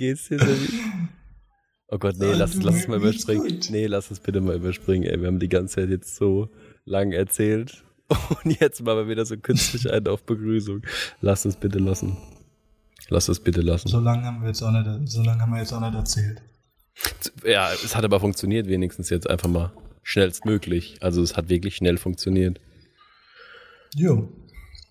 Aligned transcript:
geht's 0.00 0.28
dir, 0.28 0.38
Sammy? 0.38 0.68
Oh 1.88 1.98
Gott, 1.98 2.16
nee, 2.18 2.32
lass, 2.32 2.54
lass 2.62 2.76
es 2.76 2.88
mal 2.88 2.96
überspringen. 2.96 3.60
Nee, 3.70 3.86
lass 3.86 4.10
es 4.10 4.20
bitte 4.20 4.40
mal 4.40 4.56
überspringen, 4.56 5.08
ey. 5.08 5.20
Wir 5.20 5.26
haben 5.26 5.38
die 5.38 5.48
ganze 5.48 5.76
Zeit 5.76 5.90
jetzt 5.90 6.16
so 6.16 6.48
lang 6.84 7.12
erzählt. 7.12 7.84
Und 8.44 8.60
jetzt 8.60 8.82
machen 8.82 8.98
wir 8.98 9.08
wieder 9.08 9.26
so 9.26 9.36
künstlich 9.36 9.92
einen 9.92 10.08
auf 10.08 10.24
Begrüßung. 10.24 10.82
Lass 11.20 11.44
es 11.44 11.56
bitte 11.56 11.78
lassen. 11.78 12.16
Lass 13.08 13.28
es 13.28 13.40
bitte 13.40 13.60
lassen. 13.60 13.88
So 13.88 14.00
lange 14.00 14.24
haben 14.24 14.40
wir 14.40 14.48
jetzt 14.48 14.62
auch 14.62 14.70
nicht, 14.70 15.10
so 15.10 15.22
lange 15.22 15.42
haben 15.42 15.52
wir 15.52 15.60
jetzt 15.60 15.72
auch 15.72 15.80
nicht 15.80 15.94
erzählt. 15.94 16.42
Ja, 17.44 17.72
es 17.72 17.94
hat 17.94 18.04
aber 18.04 18.20
funktioniert 18.20 18.68
wenigstens 18.68 19.10
jetzt 19.10 19.28
einfach 19.28 19.48
mal 19.48 19.72
schnellstmöglich. 20.02 20.96
Also 21.00 21.22
es 21.22 21.36
hat 21.36 21.48
wirklich 21.48 21.76
schnell 21.76 21.98
funktioniert. 21.98 22.60
Jo. 23.94 24.28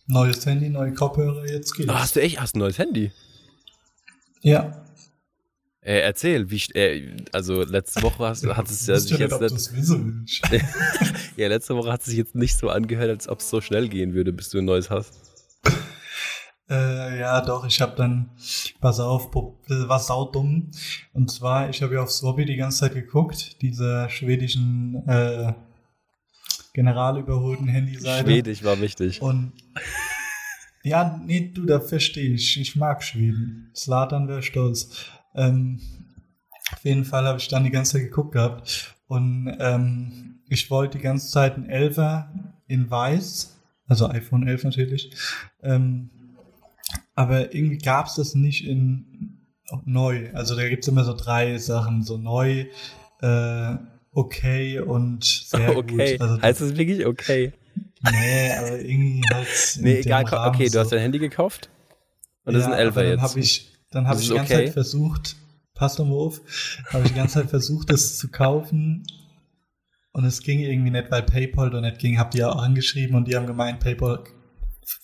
Neues 0.08 0.46
Handy, 0.46 0.70
neue 0.70 0.94
Kopfhörer, 0.94 1.48
jetzt 1.48 1.74
geht's. 1.74 1.90
Ah, 1.90 2.00
hast 2.02 2.16
du 2.16 2.22
echt, 2.22 2.42
hast 2.42 2.56
ein 2.56 2.60
neues 2.60 2.78
Handy? 2.78 3.12
Ja. 4.42 4.86
Äh, 5.82 6.00
erzähl, 6.02 6.52
wie, 6.52 6.62
äh, 6.74 7.16
also 7.32 7.64
letzte 7.64 8.02
Woche 8.02 8.26
hast, 8.26 8.46
hat 8.46 8.70
es 8.70 8.86
ja 8.88 9.00
sich 9.00 9.18
nicht, 9.18 9.32
jetzt 9.42 9.74
nicht, 9.74 10.42
ja, 11.38 11.48
letzte 11.48 11.76
Woche 11.76 11.92
hat 11.92 12.02
es 12.02 12.08
sich 12.08 12.18
jetzt 12.18 12.36
nicht 12.36 12.58
so 12.58 12.70
angehört, 12.70 13.10
als 13.10 13.30
ob 13.30 13.40
es 13.40 13.50
so 13.50 13.62
schnell 13.62 13.88
gehen 13.88 14.14
würde, 14.14 14.34
bis 14.34 14.50
du 14.50 14.58
ein 14.58 14.66
neues 14.66 14.90
hast. 14.90 15.14
Äh, 16.70 17.20
ja, 17.20 17.42
doch, 17.42 17.66
ich 17.66 17.82
habe 17.82 17.96
dann, 17.96 18.30
pass 18.80 19.00
auf, 19.00 19.34
war 19.34 20.00
saudumm. 20.00 20.70
Und 21.14 21.32
zwar, 21.32 21.70
ich 21.70 21.82
habe 21.82 21.96
ja 21.96 22.04
auf 22.04 22.12
Swobby 22.12 22.46
die 22.46 22.58
ganze 22.58 22.80
Zeit 22.80 22.94
geguckt, 22.94 23.62
diese 23.62 24.08
schwedischen 24.10 25.08
äh, 25.08 25.54
generalüberholten 26.74 27.68
Handyseite. 27.68 28.30
Schwedisch 28.30 28.64
war 28.64 28.80
wichtig. 28.82 29.22
Und 29.22 29.54
ja, 30.84 31.20
nee, 31.26 31.52
du, 31.54 31.66
da 31.66 31.80
verstehe 31.80 32.36
ich. 32.36 32.60
Ich 32.60 32.76
mag 32.76 33.04
Schweden. 33.04 33.72
Slatan 33.76 34.28
wäre 34.28 34.44
stolz. 34.44 35.06
Ähm, 35.36 35.80
auf 36.72 36.84
jeden 36.84 37.06
Fall 37.06 37.26
habe 37.26 37.40
ich 37.40 37.48
dann 37.48 37.64
die 37.64 37.72
ganze 37.72 37.94
Zeit 37.94 38.04
geguckt 38.04 38.34
gehabt. 38.34 38.96
Und 39.08 39.56
ähm, 39.60 40.40
ich 40.50 40.70
wollte 40.70 40.98
die 40.98 41.04
ganze 41.04 41.32
Zeit 41.32 41.58
ein 41.58 41.68
11er 41.68 42.28
in 42.68 42.90
weiß, 42.90 43.58
also 43.88 44.08
iPhone 44.08 44.48
11 44.48 44.64
natürlich. 44.66 45.12
Ähm, 45.64 46.10
aber 47.16 47.54
irgendwie 47.54 47.80
gab 47.80 48.08
es 48.08 48.16
das 48.16 48.36
nicht 48.36 48.66
in 48.68 49.40
neu. 49.86 50.30
Also 50.34 50.56
da 50.56 50.68
gibt 50.68 50.84
es 50.84 50.88
immer 50.88 51.04
so 51.04 51.16
drei 51.16 51.58
Sachen, 51.58 52.04
so 52.04 52.18
neu, 52.18 52.66
äh, 53.22 53.76
okay 54.12 54.80
und 54.80 55.24
sehr 55.24 55.70
okay. 55.78 56.18
gut. 56.18 56.22
Also, 56.22 56.42
heißt 56.42 56.62
das 56.62 56.78
wirklich 56.78 57.06
okay? 57.06 57.54
Nee, 58.12 58.52
aber 58.54 58.80
irgendwie 58.80 59.22
halt. 59.34 59.48
Nee, 59.82 60.00
egal, 60.00 60.24
okay, 60.24 60.68
so. 60.68 60.74
du 60.74 60.80
hast 60.80 60.92
dein 60.92 61.02
Handy 61.02 61.20
gekauft? 61.20 61.70
Und 62.46 62.54
das 62.54 62.64
ja, 62.64 62.70
ist 62.70 62.74
ein 62.74 62.80
Elfer 62.80 63.06
jetzt. 63.06 63.22
Hab 63.22 63.36
ich, 63.36 63.72
dann 63.92 64.08
habe 64.08 64.22
ich 64.22 64.28
die 64.28 64.36
ganze 64.36 64.54
okay. 64.54 64.66
Zeit 64.66 64.74
versucht, 64.74 65.36
passt 65.74 66.00
um 66.00 66.12
auf, 66.12 66.42
habe 66.90 67.04
ich 67.04 67.12
die 67.12 67.18
ganze 67.18 67.36
Zeit 67.42 67.50
versucht, 67.50 67.90
das 67.90 68.18
zu 68.18 68.30
kaufen. 68.30 69.04
Und 70.12 70.26
es 70.26 70.42
ging 70.42 70.60
irgendwie 70.60 70.92
nicht, 70.92 71.12
weil 71.12 71.24
PayPal 71.24 71.70
da 71.70 71.82
nicht 71.82 72.00
ging. 72.00 72.18
Hab 72.18 72.32
die 72.32 72.40
ja 72.40 72.50
auch 72.50 72.62
angeschrieben 72.62 73.16
und 73.16 73.28
die 73.28 73.36
haben 73.36 73.46
gemeint, 73.46 73.80
PayPal 73.80 74.24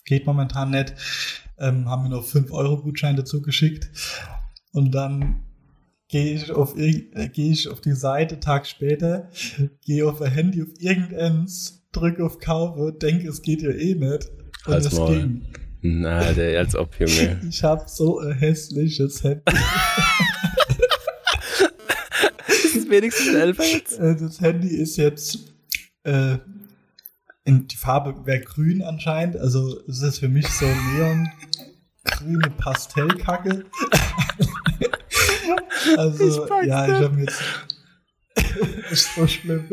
geht 0.04 0.26
momentan 0.26 0.72
nicht. 0.72 0.94
Ähm, 1.58 1.90
haben 1.90 2.04
mir 2.04 2.10
noch 2.10 2.26
5-Euro-Gutschein 2.26 3.16
dazu 3.16 3.42
geschickt. 3.42 3.90
Und 4.74 4.92
dann 4.92 5.44
gehe 6.10 6.34
ich 6.34 6.52
auf 6.52 6.78
äh, 6.78 7.30
gehe 7.30 7.52
ich 7.52 7.70
auf 7.70 7.82
die 7.82 7.94
Seite, 7.94 8.40
Tag 8.40 8.68
später, 8.68 9.30
gehe 9.86 10.08
auf 10.08 10.22
ein 10.22 10.32
Handy 10.32 10.62
auf 10.64 10.70
irgendeins, 10.80 11.88
drücke 11.92 12.26
auf 12.26 12.40
Kaufe, 12.40 12.92
denke, 12.92 13.30
es 13.30 13.42
geht 13.42 13.62
ja 13.62 13.72
eh 13.72 13.96
nicht. 13.96 14.30
Und 14.66 14.74
es 14.74 14.90
ging. 14.90 15.48
Na, 15.88 16.34
der 16.34 16.58
als 16.60 16.76
ob, 16.76 17.00
Junge. 17.00 17.40
Ich 17.50 17.64
habe 17.64 17.84
so 17.88 18.18
ein 18.20 18.34
hässliches 18.34 19.24
Handy. 19.24 19.44
ist 22.48 22.76
es 22.76 22.90
wenigstens 22.90 23.36
Elfer 23.36 23.66
jetzt? 23.66 24.00
Äh, 24.00 24.16
das 24.16 24.42
Handy 24.42 24.70
ist 24.70 24.98
jetzt 24.98 25.54
äh, 26.04 26.38
in, 27.44 27.68
die 27.68 27.76
Farbe 27.76 28.26
wäre 28.26 28.40
grün 28.42 28.82
anscheinend, 28.82 29.38
also 29.38 29.80
es 29.88 30.02
ist 30.02 30.18
für 30.18 30.28
mich 30.28 30.48
so 30.48 30.66
neon 30.66 31.30
grüne 32.04 32.50
Pastellkacke. 32.58 33.66
also 35.98 36.28
ich 36.28 36.38
ja, 36.68 36.88
ich 36.88 36.94
habe 36.94 37.20
jetzt 37.22 37.44
ist 38.90 39.14
so 39.14 39.28
schlimm. 39.28 39.70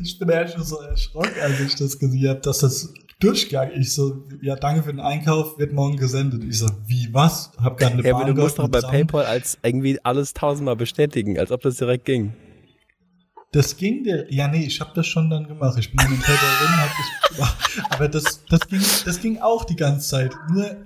Ich 0.00 0.18
bin 0.18 0.28
ja 0.28 0.46
schon 0.46 0.64
so 0.64 0.80
erschrocken, 0.80 1.40
als 1.40 1.60
ich 1.60 1.76
das 1.76 1.98
gesehen 1.98 2.28
habe, 2.28 2.40
dass 2.40 2.58
das 2.58 2.92
Durchgang. 3.18 3.70
Ich 3.74 3.94
so, 3.94 4.24
ja, 4.42 4.56
danke 4.56 4.82
für 4.82 4.90
den 4.90 5.00
Einkauf, 5.00 5.58
wird 5.58 5.72
morgen 5.72 5.96
gesendet. 5.96 6.44
Ich 6.44 6.58
so, 6.58 6.66
wie, 6.86 7.08
was? 7.12 7.50
Hab 7.56 7.78
gerade 7.78 7.94
eine 7.94 8.02
ja, 8.02 8.14
aber 8.14 8.26
du 8.26 8.34
musst 8.34 8.58
doch 8.58 8.68
bei 8.68 8.80
PayPal 8.80 9.24
als 9.24 9.58
irgendwie 9.62 9.98
alles 10.04 10.34
tausendmal 10.34 10.76
bestätigen, 10.76 11.38
als 11.38 11.50
ob 11.50 11.62
das 11.62 11.76
direkt 11.76 12.04
ging. 12.04 12.34
Das 13.52 13.78
ging 13.78 14.04
der, 14.04 14.30
ja, 14.30 14.48
nee, 14.48 14.66
ich 14.66 14.80
habe 14.80 14.90
das 14.94 15.06
schon 15.06 15.30
dann 15.30 15.48
gemacht. 15.48 15.78
Ich 15.78 15.90
bin 15.90 16.04
in 16.04 16.12
den 16.12 16.20
PayPal 16.20 16.50
drin, 16.58 16.76
hab 16.76 16.90
das 16.90 17.30
gemacht. 17.30 17.86
Aber 17.90 18.08
das, 18.08 18.44
das 18.50 18.68
ging, 18.68 18.82
das 19.06 19.20
ging 19.20 19.38
auch 19.38 19.64
die 19.64 19.76
ganze 19.76 20.06
Zeit. 20.08 20.34
Nur 20.50 20.76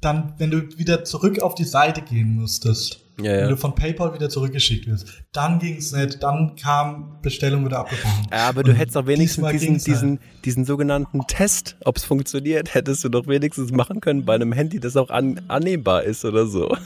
dann, 0.00 0.34
wenn 0.38 0.50
du 0.50 0.78
wieder 0.78 1.04
zurück 1.04 1.40
auf 1.40 1.54
die 1.54 1.64
Seite 1.64 2.00
gehen 2.00 2.34
musstest. 2.34 3.03
Ja, 3.20 3.32
ja. 3.32 3.42
Wenn 3.42 3.50
du 3.50 3.56
von 3.56 3.74
PayPal 3.74 4.12
wieder 4.12 4.28
zurückgeschickt 4.28 4.88
wirst. 4.88 5.06
Dann 5.32 5.60
ging 5.60 5.76
es 5.76 5.92
nicht, 5.92 6.22
dann 6.22 6.56
kam 6.56 7.20
Bestellung 7.22 7.64
wieder 7.64 7.78
abgebrochen. 7.78 8.26
Ja, 8.32 8.48
aber 8.48 8.64
du 8.64 8.72
Und 8.72 8.76
hättest 8.76 8.96
doch 8.96 9.06
wenigstens 9.06 9.48
diesen, 9.52 9.78
diesen, 9.78 10.10
halt. 10.10 10.44
diesen 10.44 10.64
sogenannten 10.64 11.20
Test, 11.28 11.76
ob 11.84 11.96
es 11.96 12.04
funktioniert, 12.04 12.74
hättest 12.74 13.04
du 13.04 13.08
doch 13.08 13.26
wenigstens 13.28 13.70
machen 13.70 14.00
können 14.00 14.24
bei 14.24 14.34
einem 14.34 14.52
Handy, 14.52 14.80
das 14.80 14.96
auch 14.96 15.10
an, 15.10 15.40
annehmbar 15.48 16.02
ist 16.02 16.24
oder 16.24 16.46
so. 16.46 16.76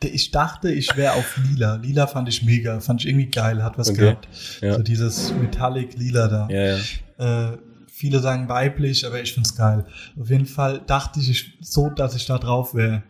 Ich 0.00 0.30
dachte, 0.30 0.70
ich 0.70 0.94
wäre 0.96 1.14
auf 1.14 1.38
lila. 1.38 1.76
Lila 1.76 2.06
fand 2.06 2.28
ich 2.28 2.42
mega, 2.42 2.78
fand 2.80 3.00
ich 3.00 3.08
irgendwie 3.08 3.30
geil, 3.30 3.62
hat 3.62 3.78
was 3.78 3.88
okay. 3.88 4.00
gehabt. 4.00 4.28
Ja. 4.60 4.74
So 4.74 4.82
dieses 4.82 5.32
Metallic 5.32 5.96
Lila 5.96 6.28
da. 6.28 6.48
Ja, 6.50 6.76
ja. 6.76 7.52
Äh, 7.52 7.58
viele 7.86 8.20
sagen 8.20 8.48
weiblich, 8.48 9.06
aber 9.06 9.22
ich 9.22 9.32
find's 9.32 9.56
geil. 9.56 9.86
Auf 10.20 10.28
jeden 10.28 10.46
Fall 10.46 10.82
dachte 10.86 11.20
ich 11.20 11.56
so, 11.62 11.88
dass 11.88 12.14
ich 12.14 12.26
da 12.26 12.38
drauf 12.38 12.74
wäre. 12.74 13.02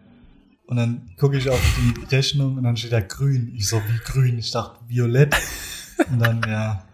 Und 0.66 0.76
dann 0.76 1.10
gucke 1.18 1.36
ich 1.36 1.48
auf 1.50 1.60
die 1.76 2.14
Rechnung 2.14 2.56
und 2.56 2.64
dann 2.64 2.76
steht 2.76 2.92
da 2.92 3.00
grün. 3.00 3.52
Ich 3.54 3.68
so, 3.68 3.76
wie 3.76 3.98
grün? 3.98 4.38
Ich 4.38 4.50
dachte 4.50 4.80
violett. 4.88 5.34
Und 6.10 6.18
dann, 6.18 6.40
ja. 6.48 6.84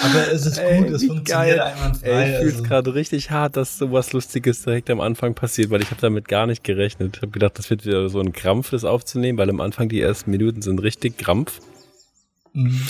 Aber 0.00 0.32
es 0.32 0.46
ist 0.46 0.58
Ey, 0.58 0.78
gut, 0.78 0.90
es 0.90 1.04
funktioniert 1.04 1.58
geil. 1.58 1.60
einwandfrei. 1.60 2.08
Ey, 2.08 2.30
ich 2.30 2.36
fühle 2.36 2.48
es 2.48 2.54
also. 2.56 2.64
gerade 2.64 2.94
richtig 2.94 3.30
hart, 3.30 3.56
dass 3.56 3.78
sowas 3.78 4.12
Lustiges 4.12 4.62
direkt 4.62 4.90
am 4.90 5.00
Anfang 5.00 5.34
passiert, 5.34 5.70
weil 5.70 5.80
ich 5.80 5.90
habe 5.90 6.00
damit 6.00 6.28
gar 6.28 6.46
nicht 6.46 6.64
gerechnet. 6.64 7.16
Ich 7.16 7.22
habe 7.22 7.32
gedacht, 7.32 7.58
das 7.58 7.70
wird 7.70 7.86
wieder 7.86 8.08
so 8.08 8.20
ein 8.20 8.32
Krampf, 8.32 8.70
das 8.70 8.84
aufzunehmen, 8.84 9.38
weil 9.38 9.48
am 9.48 9.60
Anfang 9.60 9.88
die 9.88 10.00
ersten 10.00 10.30
Minuten 10.30 10.60
sind 10.60 10.80
richtig 10.80 11.18
Krampf. 11.18 11.60
Mhm. 12.52 12.80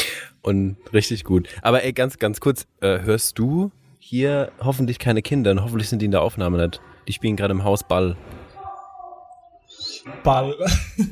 Und 0.43 0.77
richtig 0.93 1.25
gut. 1.25 1.49
Aber 1.63 1.85
ey, 1.85 1.93
ganz, 1.93 2.19
ganz 2.19 2.41
kurz, 2.41 2.67
äh, 2.81 3.01
hörst 3.01 3.39
du 3.39 3.73
hier 3.99 4.53
hoffentlich 4.61 4.99
keine 4.99 5.23
Kinder 5.23 5.51
und 5.51 5.63
hoffentlich 5.63 5.89
sind 5.89 6.01
die 6.01 6.07
in 6.07 6.13
der 6.13 6.23
Aufnahme 6.23 6.65
nicht. 6.65 6.81
Die 7.09 7.13
spielen 7.13 7.37
gerade 7.37 7.53
im 7.53 7.65
Haus 7.65 7.83
Ball. 7.87 8.17
Ball. 10.23 10.55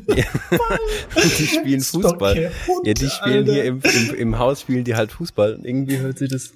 Ja. 0.08 0.24
Ball. 0.50 0.78
Die 1.14 1.46
spielen 1.46 1.80
Fußball. 1.80 2.52
Hund, 2.66 2.86
ja, 2.86 2.94
die 2.94 3.08
spielen 3.08 3.48
Alter. 3.48 3.52
hier 3.52 3.64
im, 3.64 3.80
im, 3.80 4.14
im 4.14 4.38
Haus 4.38 4.60
spielen 4.60 4.84
die 4.84 4.94
halt 4.94 5.12
Fußball. 5.12 5.54
Und 5.54 5.64
irgendwie 5.64 5.98
hört 5.98 6.18
sich 6.18 6.30
das. 6.30 6.52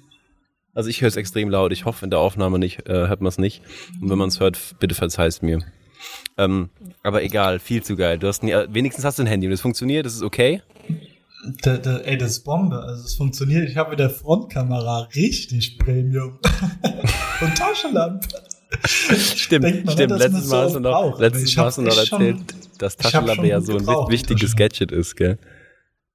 Also 0.73 0.89
ich 0.89 1.01
höre 1.01 1.07
es 1.07 1.15
extrem 1.15 1.49
laut. 1.49 1.71
Ich 1.71 1.85
hoffe, 1.85 2.05
in 2.05 2.11
der 2.11 2.19
Aufnahme 2.19 2.59
nicht, 2.59 2.87
äh, 2.87 3.07
hört 3.07 3.21
man 3.21 3.29
es 3.29 3.37
nicht. 3.37 3.61
Und 4.01 4.09
wenn 4.09 4.17
man 4.17 4.29
es 4.29 4.39
hört, 4.39 4.57
bitte 4.79 4.95
verzeih's 4.95 5.41
mir. 5.41 5.59
Ähm, 6.37 6.69
aber 7.03 7.23
egal, 7.23 7.59
viel 7.59 7.83
zu 7.83 7.95
geil. 7.95 8.17
Du 8.17 8.27
hast 8.27 8.43
nie, 8.43 8.53
wenigstens 8.69 9.03
hast 9.03 9.19
du 9.19 9.23
ein 9.23 9.27
Handy 9.27 9.47
und 9.47 9.53
es 9.53 9.61
funktioniert, 9.61 10.05
das 10.05 10.15
ist 10.15 10.23
okay. 10.23 10.61
Da, 11.63 11.77
da, 11.77 11.99
ey, 11.99 12.17
das 12.17 12.31
ist 12.31 12.43
Bombe. 12.43 12.81
Also 12.81 13.03
es 13.03 13.15
funktioniert. 13.15 13.67
Ich 13.69 13.77
habe 13.77 13.91
mit 13.91 13.99
der 13.99 14.09
Frontkamera 14.09 15.09
richtig 15.15 15.77
Premium. 15.77 16.39
und 17.41 17.57
Taschenlampe. 17.57 18.27
stimmt, 18.85 19.85
man, 19.85 19.93
stimmt. 19.93 20.19
Letztes 20.19 20.47
Mal 20.47 20.65
hast 20.65 20.75
du 20.75 20.79
noch, 20.79 21.19
letztes 21.19 21.55
Mal 21.55 21.65
hast 21.65 21.77
du 21.77 21.81
noch 21.81 21.97
erzählt, 21.97 22.37
dass 22.77 22.97
Taschenlampe 22.97 23.47
ja 23.47 23.61
so 23.61 23.73
ein 23.73 23.79
gebraucht, 23.79 24.11
wichtiges 24.11 24.55
Gadget 24.55 24.91
ist, 24.91 25.15
gell? 25.15 25.37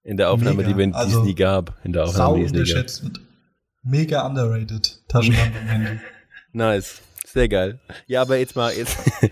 In 0.04 0.16
der 0.16 0.30
Aufnahme, 0.30 0.58
Mega. 0.58 0.68
die, 0.68 0.76
wir, 0.76 0.86
die 0.86 0.94
also, 0.94 1.20
es 1.20 1.26
nie 1.26 1.34
gab. 1.34 1.78
In 1.84 1.92
der 1.92 2.04
Aufnahme, 2.04 2.38
die 2.38 2.44
es 2.44 2.52
nie 2.52 3.10
gab. 3.10 3.20
Mega 3.82 4.26
underrated. 4.26 5.00
Taschenlampe 5.08 5.58
im 5.58 5.66
Handy. 5.66 6.00
Nice. 6.52 7.00
Sehr 7.26 7.48
geil. 7.48 7.80
Ja, 8.06 8.22
aber 8.22 8.36
jetzt 8.36 8.54
mal, 8.54 8.72
jetzt. 8.72 8.96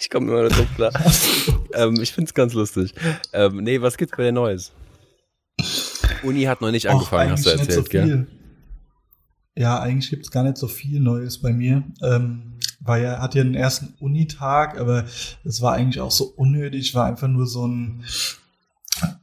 ich 0.00 0.10
komme 0.10 0.32
immer 0.32 0.42
noch 0.42 0.50
drauf 0.50 0.66
klar. 0.74 0.92
ähm, 1.74 2.00
ich 2.02 2.12
find's 2.12 2.34
ganz 2.34 2.52
lustig. 2.52 2.92
Ähm, 3.32 3.58
nee, 3.58 3.80
was 3.80 3.96
gibt's 3.96 4.16
bei 4.16 4.24
dir 4.24 4.32
Neues? 4.32 4.72
Uni 6.24 6.42
hat 6.44 6.60
noch 6.60 6.72
nicht 6.72 6.88
angefangen, 6.88 7.30
Och, 7.30 7.36
hast 7.36 7.46
du 7.46 7.50
erzählt, 7.50 7.72
so 7.72 7.82
gell? 7.84 8.26
Ja, 9.56 9.80
eigentlich 9.80 10.10
gibt's 10.10 10.30
gar 10.30 10.42
nicht 10.42 10.56
so 10.58 10.66
viel 10.66 11.00
Neues 11.00 11.40
bei 11.40 11.52
mir. 11.52 11.84
Ähm, 12.02 12.54
war 12.80 12.98
ja, 12.98 13.20
hatte 13.20 13.38
ja 13.38 13.44
den 13.44 13.54
ersten 13.54 13.94
Unitag, 14.00 14.78
aber 14.78 15.04
es 15.44 15.62
war 15.62 15.74
eigentlich 15.74 16.00
auch 16.00 16.10
so 16.10 16.24
unnötig, 16.24 16.94
war 16.94 17.06
einfach 17.06 17.28
nur 17.28 17.46
so 17.46 17.66
ein, 17.66 18.04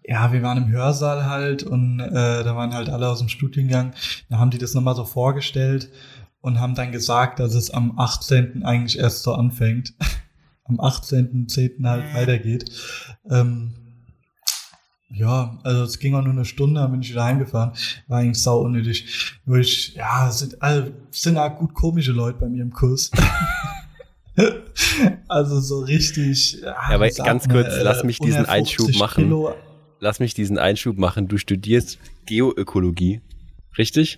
ja, 0.05 0.31
wir 0.31 0.41
waren 0.41 0.57
im 0.57 0.69
Hörsaal 0.69 1.25
halt 1.25 1.63
und 1.63 1.99
äh, 1.99 2.43
da 2.43 2.55
waren 2.55 2.73
halt 2.73 2.89
alle 2.89 3.09
aus 3.09 3.19
dem 3.19 3.29
Studiengang, 3.29 3.93
da 4.29 4.37
haben 4.37 4.51
die 4.51 4.57
das 4.57 4.73
nochmal 4.73 4.95
so 4.95 5.05
vorgestellt 5.05 5.91
und 6.39 6.59
haben 6.59 6.75
dann 6.75 6.91
gesagt, 6.91 7.39
dass 7.39 7.53
es 7.53 7.69
am 7.69 7.99
18. 7.99 8.63
eigentlich 8.63 8.97
erst 8.97 9.23
so 9.23 9.33
anfängt. 9.33 9.93
am 10.71 10.79
18.10. 10.79 11.87
halt 11.87 12.13
weitergeht. 12.13 12.71
Ähm, 13.29 13.73
ja, 15.13 15.59
also 15.63 15.83
es 15.83 15.99
ging 15.99 16.15
auch 16.15 16.21
nur 16.21 16.33
eine 16.33 16.45
Stunde, 16.45 16.79
dann 16.81 16.91
bin 16.91 17.01
ich 17.01 17.09
wieder 17.09 17.25
heimgefahren. 17.25 17.73
War 18.07 18.19
eigentlich 18.19 18.41
sau 18.41 18.61
unnötig. 18.61 19.39
Nur 19.45 19.57
ich, 19.57 19.93
ja, 19.95 20.29
es 20.29 20.39
sind, 20.39 20.61
also, 20.61 20.91
sind 21.11 21.37
auch 21.37 21.57
gut 21.57 21.73
komische 21.73 22.11
Leute 22.11 22.39
bei 22.39 22.47
mir 22.47 22.61
im 22.61 22.71
Kurs. 22.71 23.11
also 25.27 25.59
so 25.59 25.79
richtig. 25.79 26.61
Ja, 26.61 26.75
aber 26.89 27.09
ganz 27.09 27.49
kurz, 27.49 27.67
äh, 27.67 27.83
lass 27.83 28.03
mich 28.03 28.19
diesen 28.19 28.45
Einschub 28.45 28.95
machen. 28.95 29.25
Kilo. 29.25 29.53
Lass 29.99 30.19
mich 30.19 30.33
diesen 30.33 30.57
Einschub 30.57 30.97
machen. 30.97 31.27
Du 31.27 31.37
studierst 31.37 31.99
Geoökologie, 32.25 33.21
richtig? 33.77 34.17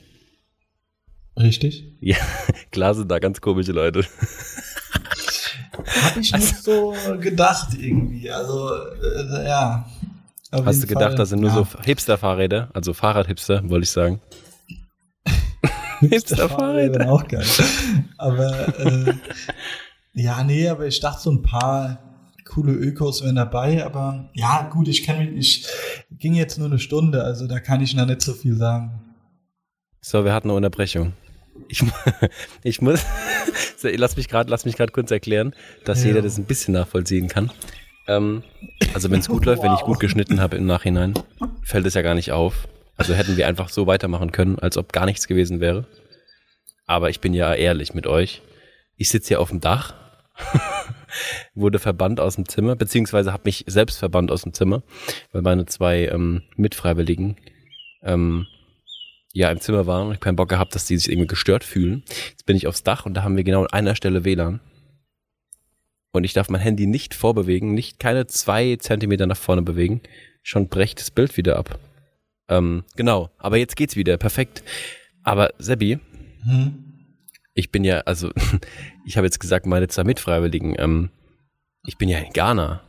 Richtig? 1.37 1.85
Ja, 1.99 2.17
klar 2.71 2.93
sind 2.93 3.09
da 3.09 3.19
ganz 3.19 3.41
komische 3.41 3.71
Leute. 3.71 4.05
Hab 6.03 6.17
ich 6.17 6.31
nicht 6.31 6.33
also, 6.33 6.93
so 6.93 7.17
gedacht 7.17 7.69
irgendwie. 7.77 8.29
Also, 8.29 8.69
äh, 8.75 9.47
ja. 9.47 9.89
Hast 10.53 10.83
du 10.83 10.87
gedacht, 10.87 11.09
Fall, 11.09 11.15
das 11.15 11.29
sind 11.29 11.41
nur 11.41 11.49
ja. 11.49 11.55
so 11.55 11.67
Hipster-Fahrräder? 11.83 12.69
Also 12.73 12.93
Fahrrad-Hipster, 12.93 13.69
wollte 13.69 13.83
ich 13.83 13.91
sagen. 13.91 14.21
Hipster-Fahrräder. 15.99 17.11
auch 17.11 17.27
geil. 17.27 17.45
Aber, 18.17 18.79
äh, 18.79 19.13
ja, 20.13 20.43
nee, 20.43 20.67
aber 20.67 20.85
ich 20.85 20.99
dachte, 20.99 21.21
so 21.23 21.31
ein 21.31 21.41
paar 21.41 21.99
coole 22.45 22.73
Ökos 22.73 23.23
wären 23.23 23.35
dabei. 23.35 23.85
Aber 23.85 24.29
ja, 24.33 24.69
gut, 24.71 24.87
ich 24.87 25.03
kenne 25.03 25.31
mich, 25.31 25.65
ich 26.11 26.19
ging 26.19 26.35
jetzt 26.35 26.57
nur 26.57 26.67
eine 26.67 26.79
Stunde, 26.79 27.23
also 27.23 27.47
da 27.47 27.59
kann 27.59 27.81
ich 27.81 27.95
noch 27.95 28.05
nicht 28.05 28.21
so 28.21 28.33
viel 28.33 28.55
sagen. 28.55 29.01
So, 30.01 30.25
wir 30.25 30.33
hatten 30.33 30.49
eine 30.49 30.57
Unterbrechung. 30.57 31.13
Ich, 31.67 31.83
ich 32.63 32.81
muss, 32.81 33.01
lass 33.81 34.17
mich 34.17 34.27
gerade, 34.27 34.49
lass 34.49 34.65
mich 34.65 34.75
gerade 34.75 34.91
kurz 34.91 35.11
erklären, 35.11 35.53
dass 35.85 36.01
ja. 36.01 36.09
jeder 36.09 36.21
das 36.21 36.37
ein 36.37 36.45
bisschen 36.45 36.73
nachvollziehen 36.73 37.27
kann. 37.27 37.51
Ähm, 38.07 38.43
also 38.93 39.09
wenn 39.09 39.19
es 39.19 39.27
gut 39.27 39.45
läuft, 39.45 39.63
wow. 39.63 39.69
wenn 39.69 39.75
ich 39.75 39.81
gut 39.81 39.99
geschnitten 39.99 40.41
habe 40.41 40.57
im 40.57 40.65
Nachhinein, 40.65 41.13
fällt 41.63 41.85
es 41.85 41.93
ja 41.93 42.01
gar 42.01 42.15
nicht 42.15 42.31
auf. 42.31 42.67
Also 42.95 43.13
hätten 43.13 43.37
wir 43.37 43.47
einfach 43.47 43.69
so 43.69 43.87
weitermachen 43.87 44.31
können, 44.31 44.59
als 44.59 44.77
ob 44.77 44.93
gar 44.93 45.05
nichts 45.05 45.27
gewesen 45.27 45.59
wäre. 45.59 45.85
Aber 46.85 47.09
ich 47.09 47.19
bin 47.19 47.33
ja 47.33 47.53
ehrlich 47.53 47.93
mit 47.93 48.07
euch. 48.07 48.41
Ich 48.97 49.09
sitze 49.09 49.29
hier 49.29 49.41
auf 49.41 49.49
dem 49.49 49.61
Dach, 49.61 49.93
wurde 51.55 51.79
verbannt 51.79 52.19
aus 52.19 52.35
dem 52.35 52.47
Zimmer, 52.47 52.75
beziehungsweise 52.75 53.33
habe 53.33 53.43
mich 53.45 53.63
selbst 53.67 53.97
verbannt 53.97 54.31
aus 54.31 54.43
dem 54.43 54.53
Zimmer, 54.53 54.83
weil 55.31 55.41
meine 55.41 55.65
zwei 55.65 56.07
ähm, 56.07 56.43
Mitfreiwilligen 56.55 57.37
ähm, 58.03 58.47
ja 59.33 59.49
im 59.49 59.59
Zimmer 59.59 59.87
waren 59.87 60.07
und 60.07 60.13
ich 60.13 60.19
keinen 60.19 60.35
Bock 60.35 60.49
gehabt, 60.49 60.75
dass 60.75 60.85
die 60.85 60.97
sich 60.97 61.11
irgendwie 61.11 61.27
gestört 61.27 61.63
fühlen. 61.63 62.03
Jetzt 62.29 62.45
bin 62.45 62.55
ich 62.55 62.67
aufs 62.67 62.83
Dach 62.83 63.05
und 63.05 63.15
da 63.15 63.23
haben 63.23 63.35
wir 63.35 63.43
genau 63.43 63.61
an 63.61 63.73
einer 63.73 63.95
Stelle 63.95 64.23
WLAN. 64.23 64.59
Und 66.13 66.23
ich 66.25 66.33
darf 66.33 66.47
mein 66.49 66.61
Handy 66.61 66.85
nicht 66.85 67.15
vorbewegen, 67.15 67.73
nicht 67.73 67.99
keine 67.99 68.27
zwei 68.27 68.75
Zentimeter 68.75 69.25
nach 69.25 69.37
vorne 69.37 69.63
bewegen. 69.63 70.01
Schon 70.43 70.69
brecht 70.69 70.99
das 70.99 71.09
Bild 71.09 71.35
wieder 71.37 71.57
ab. 71.57 71.79
Ähm, 72.47 72.83
genau, 72.95 73.31
aber 73.39 73.57
jetzt 73.57 73.75
geht's 73.75 73.95
wieder, 73.95 74.17
perfekt. 74.17 74.63
Aber 75.23 75.49
Sebi, 75.57 75.99
hm? 76.43 76.83
ich 77.55 77.71
bin 77.71 77.83
ja, 77.83 78.01
also 78.01 78.31
ich 79.05 79.17
habe 79.17 79.25
jetzt 79.25 79.39
gesagt, 79.39 79.65
meine 79.65 79.87
zwei 79.87 80.03
Mitfreiwilligen, 80.03 80.75
ähm, 80.77 81.09
ich 81.83 81.97
bin 81.97 82.09
ja 82.09 82.19
in 82.19 82.31
Ghana. 82.31 82.81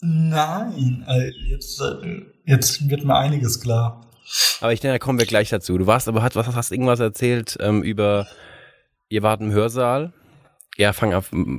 Nein, 0.00 1.04
äh, 1.06 1.30
jetzt, 1.48 1.80
äh, 1.80 2.22
jetzt 2.46 2.90
wird 2.90 3.04
mir 3.04 3.16
einiges 3.16 3.60
klar. 3.60 4.10
Aber 4.60 4.72
ich 4.72 4.80
denke, 4.80 4.94
da 4.94 4.98
kommen 4.98 5.20
wir 5.20 5.26
gleich 5.26 5.50
dazu. 5.50 5.78
Du 5.78 5.86
warst 5.86 6.08
aber, 6.08 6.22
hast, 6.22 6.34
was, 6.34 6.48
hast 6.48 6.72
irgendwas 6.72 6.98
erzählt 6.98 7.56
ähm, 7.60 7.84
über, 7.84 8.26
ihr 9.08 9.22
wart 9.22 9.40
im 9.40 9.52
Hörsaal. 9.52 10.12
Ja, 10.76 10.92
fang, 10.92 11.12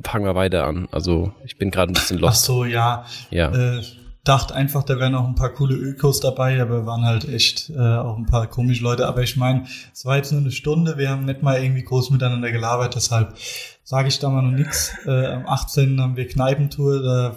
fang 0.03 0.23
mal 0.23 0.35
weiter 0.35 0.65
an. 0.65 0.87
Also 0.91 1.31
ich 1.45 1.57
bin 1.57 1.71
gerade 1.71 1.91
ein 1.91 1.93
bisschen 1.93 2.17
lost. 2.19 2.43
Ach 2.43 2.45
so, 2.45 2.65
ja. 2.65 3.05
Ja. 3.29 3.51
Äh, 3.51 3.81
dachte 4.25 4.55
einfach, 4.55 4.83
da 4.83 4.99
wären 4.99 5.13
noch 5.13 5.25
ein 5.25 5.35
paar 5.35 5.53
coole 5.53 5.75
Ökos 5.75 6.19
dabei, 6.19 6.61
aber 6.61 6.85
waren 6.85 7.05
halt 7.05 7.29
echt 7.29 7.69
äh, 7.69 7.79
auch 7.79 8.17
ein 8.17 8.25
paar 8.25 8.47
komische 8.47 8.83
Leute. 8.83 9.07
Aber 9.07 9.21
ich 9.21 9.37
meine, 9.37 9.65
es 9.93 10.03
war 10.03 10.17
jetzt 10.17 10.31
nur 10.31 10.41
eine 10.41 10.51
Stunde, 10.51 10.97
wir 10.97 11.09
haben 11.09 11.25
nicht 11.25 11.43
mal 11.43 11.63
irgendwie 11.63 11.83
groß 11.83 12.09
miteinander 12.09 12.51
gelabert, 12.51 12.95
deshalb 12.95 13.35
sage 13.83 14.07
ich 14.07 14.19
da 14.19 14.29
mal 14.29 14.41
noch 14.41 14.57
nichts. 14.57 14.93
Äh, 15.05 15.27
am 15.27 15.45
18. 15.45 16.01
haben 16.01 16.17
wir 16.17 16.27
Kneipentour, 16.27 17.03
da 17.03 17.35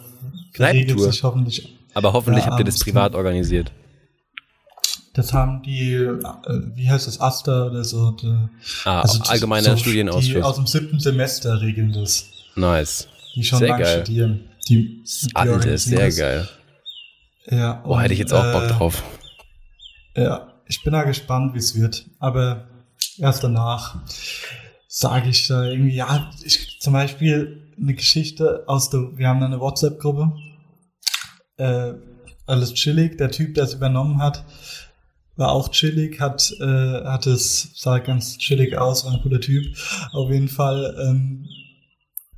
regelt 0.59 0.99
sich 0.99 1.23
hoffentlich. 1.23 1.77
Aber 1.95 2.13
hoffentlich 2.13 2.45
ja, 2.45 2.51
habt 2.51 2.61
ihr 2.61 2.65
das 2.65 2.79
privat 2.79 3.15
organisiert. 3.15 3.71
Das 5.14 5.32
haben 5.32 5.62
die, 5.62 5.94
äh, 5.94 6.22
wie 6.75 6.88
heißt 6.88 7.06
das, 7.06 7.20
Aster 7.20 7.66
oder 7.66 7.84
so. 7.84 8.12
Die, 8.12 8.49
ah, 8.84 9.00
also 9.00 9.22
allgemeiner 9.25 9.70
so, 9.70 9.76
Studienausschuss. 9.78 10.32
Die 10.32 10.43
aus 10.43 10.56
dem 10.56 10.66
siebten 10.66 11.00
Semester 11.00 11.60
regeln 11.60 11.93
das. 11.93 12.28
Nice. 12.55 13.08
Die 13.34 13.44
schon 13.44 13.58
sehr 13.60 13.69
lange 13.69 13.82
geil. 13.82 14.02
studieren. 14.02 14.44
Die, 14.69 15.02
die 15.02 15.37
Alter, 15.37 15.78
sehr 15.78 16.06
das. 16.06 16.16
geil. 16.16 16.49
Ja. 17.50 17.82
Oh, 17.87 17.99
hätte 17.99 18.12
ich 18.12 18.19
jetzt 18.19 18.32
auch 18.32 18.44
äh, 18.44 18.52
Bock 18.52 18.69
drauf. 18.69 19.02
Ja, 20.16 20.52
ich 20.66 20.82
bin 20.82 20.93
da 20.93 21.05
gespannt, 21.05 21.55
wie 21.55 21.58
es 21.58 21.75
wird. 21.75 22.05
Aber 22.19 22.69
erst 23.16 23.43
danach 23.43 23.96
sage 24.87 25.31
ich 25.31 25.46
da 25.46 25.64
irgendwie, 25.64 25.94
ja, 25.94 26.31
ich, 26.43 26.78
zum 26.81 26.93
Beispiel 26.93 27.72
eine 27.81 27.94
Geschichte 27.94 28.64
aus 28.66 28.90
der, 28.90 29.16
wir 29.16 29.28
haben 29.28 29.43
eine 29.43 29.60
WhatsApp-Gruppe. 29.60 30.32
Äh, 31.56 31.94
alles 32.46 32.75
chillig. 32.75 33.19
Der 33.19 33.31
Typ, 33.31 33.55
der 33.55 33.64
es 33.64 33.75
übernommen 33.75 34.20
hat, 34.20 34.44
war 35.38 35.52
auch 35.52 35.70
chillig, 35.70 36.20
hat, 36.20 36.52
äh, 36.61 37.05
hat 37.05 37.26
es, 37.26 37.70
sah 37.75 37.99
ganz 37.99 38.37
chillig 38.38 38.76
aus, 38.76 39.05
war 39.05 39.12
ein 39.12 39.23
cooler 39.23 39.40
Typ. 39.40 39.64
Auf 40.12 40.31
jeden 40.31 40.49
Fall 40.49 40.96
ähm, 41.00 41.46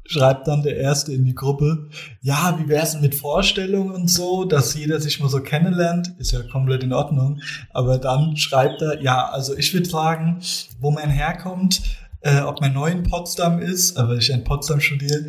schreibt 0.05 0.49
dann 0.49 0.62
der 0.62 0.76
Erste 0.76 1.12
in 1.12 1.25
die 1.25 1.35
Gruppe, 1.35 1.88
ja, 2.20 2.58
wie 2.58 2.69
wär's 2.69 2.93
denn 2.93 3.00
mit 3.00 3.14
Vorstellungen 3.14 3.93
und 3.93 4.08
so, 4.08 4.44
dass 4.44 4.75
jeder 4.75 5.01
sich 5.01 5.20
mal 5.20 5.29
so 5.29 5.41
kennenlernt, 5.41 6.13
ist 6.19 6.32
ja 6.32 6.43
komplett 6.43 6.82
in 6.82 6.93
Ordnung. 6.93 7.41
Aber 7.72 7.98
dann 7.98 8.36
schreibt 8.36 8.82
er, 8.82 9.01
ja, 9.01 9.29
also 9.29 9.56
ich 9.56 9.72
würde 9.72 9.89
sagen, 9.89 10.41
wo 10.81 10.91
man 10.91 11.08
herkommt, 11.08 11.82
äh, 12.22 12.41
ob 12.41 12.60
man 12.60 12.72
neu 12.72 12.91
in 12.91 13.03
Potsdam 13.03 13.60
ist, 13.60 13.96
aber 13.96 14.17
ich 14.17 14.31
in 14.31 14.44
Potsdam 14.44 14.81
studiere, 14.81 15.27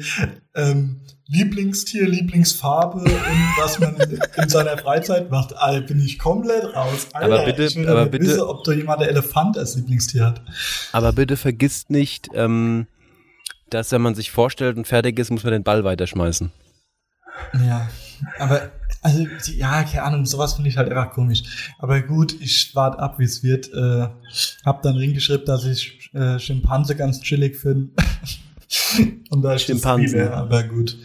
ähm, 0.55 1.01
Lieblingstier, 1.27 2.09
Lieblingsfarbe 2.09 2.99
und 2.99 3.57
was 3.57 3.79
man 3.79 3.95
in, 3.95 4.19
in 4.35 4.49
seiner 4.49 4.77
Freizeit 4.77 5.31
macht, 5.31 5.55
Alter, 5.55 5.87
bin 5.87 6.01
ich 6.01 6.19
komplett 6.19 6.75
raus. 6.75 7.07
Alter, 7.13 7.35
aber 7.35 7.45
bitte, 7.45 7.63
ich 7.63 7.75
will 7.77 7.87
aber 7.87 8.05
bitte, 8.07 8.25
wissen, 8.25 8.41
ob 8.41 8.65
da 8.65 8.73
jemand 8.73 9.01
der 9.01 9.09
Elefant 9.09 9.57
als 9.57 9.75
Lieblingstier 9.75 10.25
hat. 10.25 10.41
Aber 10.91 11.13
bitte 11.13 11.37
vergisst 11.37 11.89
nicht, 11.89 12.27
ähm, 12.33 12.87
dass 13.69 13.93
wenn 13.93 14.01
man 14.01 14.13
sich 14.13 14.29
vorstellt 14.29 14.75
und 14.75 14.87
fertig 14.87 15.17
ist, 15.19 15.31
muss 15.31 15.45
man 15.45 15.53
den 15.53 15.63
Ball 15.63 15.85
weiterschmeißen. 15.85 16.51
Ja, 17.65 17.89
aber 18.37 18.71
also 19.01 19.25
ja, 19.55 19.83
keine 19.83 20.03
Ahnung, 20.03 20.25
sowas 20.25 20.53
finde 20.53 20.69
ich 20.69 20.77
halt 20.77 20.89
einfach 20.89 21.11
komisch. 21.11 21.73
Aber 21.79 22.01
gut, 22.01 22.39
ich 22.39 22.75
warte 22.75 22.99
ab, 22.99 23.17
wie 23.17 23.23
es 23.23 23.41
wird. 23.41 23.73
Äh, 23.73 24.07
hab 24.63 24.83
dann 24.83 24.99
hingeschrieben, 24.99 25.45
dass 25.45 25.65
ich 25.65 26.00
äh, 26.13 26.39
Schimpanse 26.39 26.95
ganz 26.95 27.21
chillig 27.21 27.57
finde. 27.57 27.91
und 29.29 29.41
da 29.41 29.57
Schimpansen. 29.57 30.09
Viele, 30.09 30.33
aber 30.33 30.63
gut. 30.63 30.97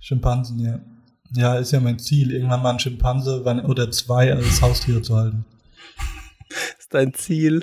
Schimpansen, 0.00 0.58
ja. 0.60 0.80
Ja, 1.34 1.58
ist 1.58 1.70
ja 1.70 1.80
mein 1.80 1.98
Ziel, 1.98 2.32
irgendwann 2.32 2.62
mal 2.62 2.72
ein 2.72 2.80
Schimpanse 2.80 3.42
oder 3.66 3.90
zwei 3.90 4.34
als 4.34 4.60
Haustiere 4.60 5.00
zu 5.00 5.16
halten. 5.16 5.44
ist 6.78 6.92
dein 6.92 7.14
Ziel? 7.14 7.62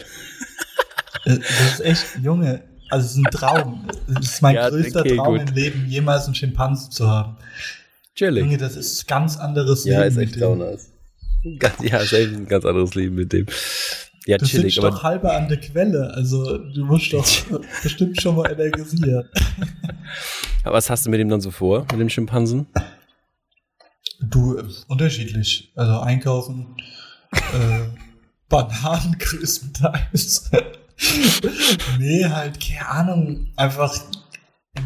Äh, 1.25 1.39
das 1.39 1.74
ist 1.74 1.79
echt, 1.82 2.06
Junge, 2.24 2.63
also 2.89 3.06
es 3.06 3.12
ist 3.12 3.17
ein 3.17 3.32
Traum. 3.32 3.88
Das 4.08 4.25
ist 4.25 4.41
mein 4.41 4.56
ja, 4.56 4.70
größter 4.70 5.01
okay, 5.01 5.17
Traum 5.17 5.38
gut. 5.38 5.50
im 5.50 5.56
Leben, 5.56 5.86
jemals 5.88 6.25
einen 6.25 6.36
Schimpansen 6.36 6.91
zu 6.91 7.10
haben. 7.10 7.38
Chillig. 8.15 8.44
Junge, 8.44 8.58
das 8.58 8.75
ist 8.75 9.08
ganz 9.08 9.38
anderes 9.38 9.84
ja, 9.84 10.03
Leben. 10.03 10.15
Ja, 10.15 10.22
ist 10.24 10.29
echt 10.29 10.38
nice. 10.38 10.91
Ja, 11.82 11.98
ist 12.00 12.13
ein 12.13 12.48
ganz 12.48 12.65
anderes 12.65 12.96
Leben 12.96 13.15
mit 13.15 13.34
dem. 13.34 13.46
Ja, 14.27 14.38
du 14.38 14.46
chillig. 14.46 14.75
Du 14.75 14.81
doch 14.81 15.03
halber 15.03 15.38
an 15.38 15.48
der 15.48 15.57
Quelle, 15.57 16.13
also 16.13 16.57
du 16.57 16.84
musst 16.84 17.13
doch 17.13 17.25
bestimmt 17.84 18.22
schon 18.22 18.36
mal 18.36 18.51
energisieren. 18.51 19.24
Aber 20.65 20.75
was 20.75 20.89
hast 20.89 21.05
du 21.05 21.10
mit 21.10 21.22
ihm 21.22 21.29
dann 21.29 21.39
so 21.39 21.50
vor, 21.50 21.88
mit 21.91 22.01
dem 22.01 22.10
Schimpansen? 22.10 22.67
Du, 24.19 24.62
unterschiedlich. 24.89 25.72
Also 25.75 26.00
einkaufen, 26.01 26.75
äh, 27.31 27.88
Bananen 28.50 29.17
größtenteils. 29.17 30.51
nee, 32.00 32.25
halt, 32.25 32.60
keine 32.60 32.88
Ahnung, 32.89 33.53
einfach 33.55 33.98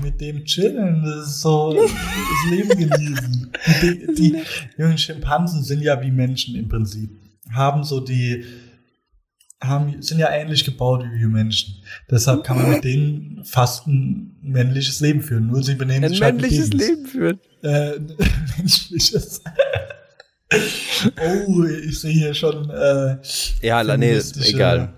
mit 0.04 0.22
dem 0.22 0.46
chillen, 0.46 1.04
das 1.04 1.28
ist 1.28 1.42
so 1.42 1.74
das 1.74 2.52
Leben 2.52 2.70
genießen. 2.70 3.52
Die, 3.82 4.14
die 4.16 4.44
jungen 4.78 5.00
Schimpansen 5.00 5.64
sind 5.64 5.82
ja 5.82 6.00
wie 6.00 6.12
Menschen 6.12 6.56
im 6.56 6.70
Prinzip. 6.70 7.10
Haben 7.52 7.84
so 7.84 8.00
die 8.00 8.46
haben, 9.62 10.02
sind 10.02 10.18
ja 10.18 10.30
ähnlich 10.32 10.66
gebaut 10.66 11.04
wie 11.04 11.20
wir 11.20 11.28
Menschen. 11.28 11.84
Deshalb 12.10 12.44
kann 12.44 12.58
man 12.58 12.72
mit 12.72 12.84
denen 12.84 13.44
fast 13.46 13.88
ein 13.88 14.36
männliches 14.42 15.00
Leben 15.00 15.22
führen. 15.22 15.48
Nur 15.48 15.64
sie 15.64 15.76
benehmen 15.76 16.06
ein 16.06 16.10
sich 16.10 16.22
halt 16.22 16.36
männliches 16.36 16.74
Leben 16.74 17.06
führen. 17.06 17.40
Äh, 17.62 18.00
menschliches. 18.58 19.42
oh, 20.52 21.64
ich 21.64 22.00
sehe 22.00 22.14
hier 22.14 22.34
schon. 22.34 22.70
Äh, 22.70 23.18
ja, 23.62 23.84
nee, 23.98 24.20
egal. 24.44 24.94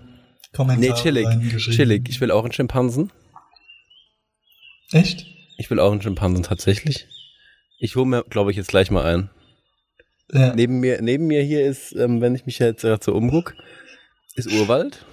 Kommentare 0.54 0.80
Nee, 0.80 1.00
chillig, 1.00 1.58
chillig. 1.58 2.08
Ich 2.08 2.20
will 2.20 2.30
auch 2.30 2.44
einen 2.44 2.52
Schimpansen. 2.52 3.10
Echt? 4.92 5.26
Ich 5.58 5.70
will 5.70 5.80
auch 5.80 5.92
einen 5.92 6.02
Schimpansen 6.02 6.42
tatsächlich. 6.42 7.08
Ich 7.78 7.96
hole 7.96 8.06
mir, 8.06 8.24
glaube 8.24 8.50
ich, 8.50 8.56
jetzt 8.56 8.68
gleich 8.68 8.90
mal 8.90 9.04
einen. 9.04 9.30
Ja. 10.32 10.54
Neben, 10.54 10.80
mir, 10.80 11.02
neben 11.02 11.26
mir 11.26 11.42
hier 11.42 11.66
ist, 11.66 11.92
ähm, 11.92 12.20
wenn 12.20 12.34
ich 12.34 12.46
mich 12.46 12.58
jetzt 12.58 12.82
gerade 12.82 13.04
so 13.04 13.12
umgucke, 13.12 13.54
ist 14.34 14.52
Urwald. 14.52 15.04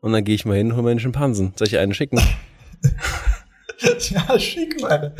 Und 0.00 0.12
dann 0.12 0.24
gehe 0.24 0.34
ich 0.34 0.44
mal 0.44 0.56
hin 0.56 0.68
und 0.68 0.74
hole 0.74 0.84
mir 0.84 0.90
einen 0.90 1.00
Schimpansen. 1.00 1.52
Soll 1.56 1.68
ich 1.68 1.78
einen 1.78 1.94
schicken? 1.94 2.20
ja, 4.10 4.38
schick 4.38 4.80
meine. 4.80 5.14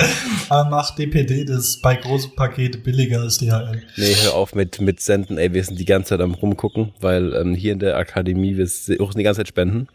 Aber 0.48 0.70
mach 0.70 0.94
DPD, 0.94 1.44
das 1.44 1.68
ist 1.68 1.82
bei 1.82 1.96
großen 1.96 2.34
Pakete 2.36 2.78
billiger 2.78 3.20
als 3.20 3.38
DHL. 3.38 3.82
Nee, 3.96 4.14
hör 4.22 4.34
auf 4.34 4.54
mit, 4.54 4.80
mit 4.80 5.00
Senden, 5.00 5.38
ey, 5.38 5.52
wir 5.52 5.64
sind 5.64 5.78
die 5.78 5.84
ganze 5.84 6.10
Zeit 6.10 6.20
am 6.20 6.34
rumgucken, 6.34 6.92
weil 7.00 7.34
ähm, 7.34 7.54
hier 7.54 7.72
in 7.72 7.78
der 7.78 7.96
Akademie, 7.96 8.56
wir 8.56 8.66
suchen 8.66 9.18
die 9.18 9.24
ganze 9.24 9.40
Zeit 9.40 9.48
Spenden. 9.48 9.88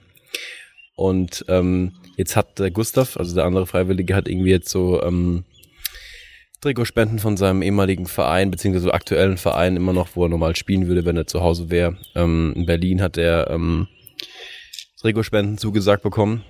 Und 0.96 1.46
ähm, 1.48 1.94
jetzt 2.18 2.36
hat 2.36 2.60
der 2.60 2.72
Gustav, 2.72 3.18
also 3.18 3.34
der 3.34 3.46
andere 3.46 3.66
Freiwillige, 3.66 4.16
hat 4.16 4.28
irgendwie 4.28 4.52
jetzt 4.52 4.70
so 4.70 5.02
ähm, 5.02 5.46
Trikotspenden 6.62 7.18
von 7.18 7.38
seinem 7.38 7.64
ehemaligen 7.64 8.06
Verein, 8.06 8.52
beziehungsweise 8.52 8.94
aktuellen 8.94 9.38
Verein 9.38 9.76
immer 9.76 9.94
noch, 9.94 10.10
wo 10.16 10.26
er 10.26 10.30
normal 10.30 10.56
spielen 10.56 10.88
würde, 10.88 11.06
wenn 11.06 11.18
er 11.18 11.26
zu 11.26 11.42
Hause 11.42 11.72
wäre. 11.72 11.98
Ähm, 12.16 12.54
in 12.56 12.68
Berlin 12.68 13.02
hat 13.02 13.18
er 13.18 13.50
ähm, 13.50 13.88
Trikotspenden 15.00 15.58
zugesagt 15.58 16.04
bekommen. 16.04 16.44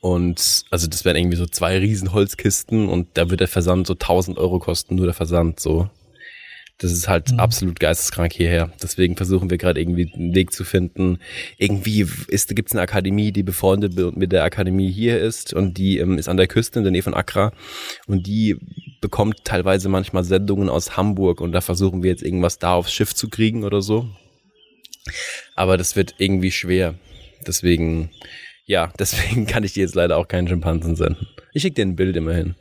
Und 0.00 0.64
also 0.70 0.88
das 0.88 1.04
wären 1.04 1.16
irgendwie 1.16 1.36
so 1.36 1.46
zwei 1.46 1.78
riesen 1.78 2.12
Holzkisten 2.12 2.88
und 2.88 3.08
da 3.14 3.30
wird 3.30 3.40
der 3.40 3.48
Versand 3.48 3.86
so 3.86 3.94
1000 3.94 4.38
Euro 4.38 4.58
kosten, 4.58 4.96
nur 4.96 5.06
der 5.06 5.14
Versand 5.14 5.60
so. 5.60 5.88
Das 6.78 6.90
ist 6.90 7.08
halt 7.08 7.32
mhm. 7.32 7.40
absolut 7.40 7.78
geisteskrank 7.78 8.32
hierher. 8.32 8.72
Deswegen 8.82 9.16
versuchen 9.16 9.50
wir 9.50 9.58
gerade 9.58 9.80
irgendwie 9.80 10.12
einen 10.12 10.34
Weg 10.34 10.52
zu 10.52 10.64
finden. 10.64 11.18
Irgendwie 11.58 12.06
ist, 12.28 12.54
gibt's 12.54 12.72
eine 12.72 12.82
Akademie, 12.82 13.30
die 13.30 13.42
befreundet 13.42 13.96
mit 14.16 14.32
der 14.32 14.44
Akademie 14.44 14.90
hier 14.90 15.20
ist 15.20 15.54
und 15.54 15.78
die 15.78 15.98
ähm, 15.98 16.18
ist 16.18 16.28
an 16.28 16.36
der 16.36 16.48
Küste 16.48 16.80
in 16.80 16.84
der 16.84 16.92
Nähe 16.92 17.02
von 17.02 17.14
Accra 17.14 17.52
und 18.06 18.26
die 18.26 18.56
bekommt 19.00 19.44
teilweise 19.44 19.88
manchmal 19.88 20.24
Sendungen 20.24 20.68
aus 20.68 20.96
Hamburg 20.96 21.40
und 21.40 21.52
da 21.52 21.60
versuchen 21.60 22.02
wir 22.02 22.10
jetzt 22.10 22.22
irgendwas 22.22 22.58
da 22.58 22.74
aufs 22.74 22.92
Schiff 22.92 23.14
zu 23.14 23.28
kriegen 23.28 23.64
oder 23.64 23.82
so. 23.82 24.08
Aber 25.54 25.76
das 25.76 25.96
wird 25.96 26.14
irgendwie 26.18 26.50
schwer. 26.50 26.94
Deswegen, 27.46 28.10
ja, 28.66 28.92
deswegen 28.98 29.46
kann 29.46 29.64
ich 29.64 29.74
dir 29.74 29.82
jetzt 29.82 29.94
leider 29.94 30.16
auch 30.16 30.28
keinen 30.28 30.48
Schimpansen 30.48 30.96
senden. 30.96 31.26
Ich 31.52 31.62
schicke 31.62 31.76
dir 31.76 31.82
ein 31.82 31.96
Bild 31.96 32.16
immerhin. 32.16 32.54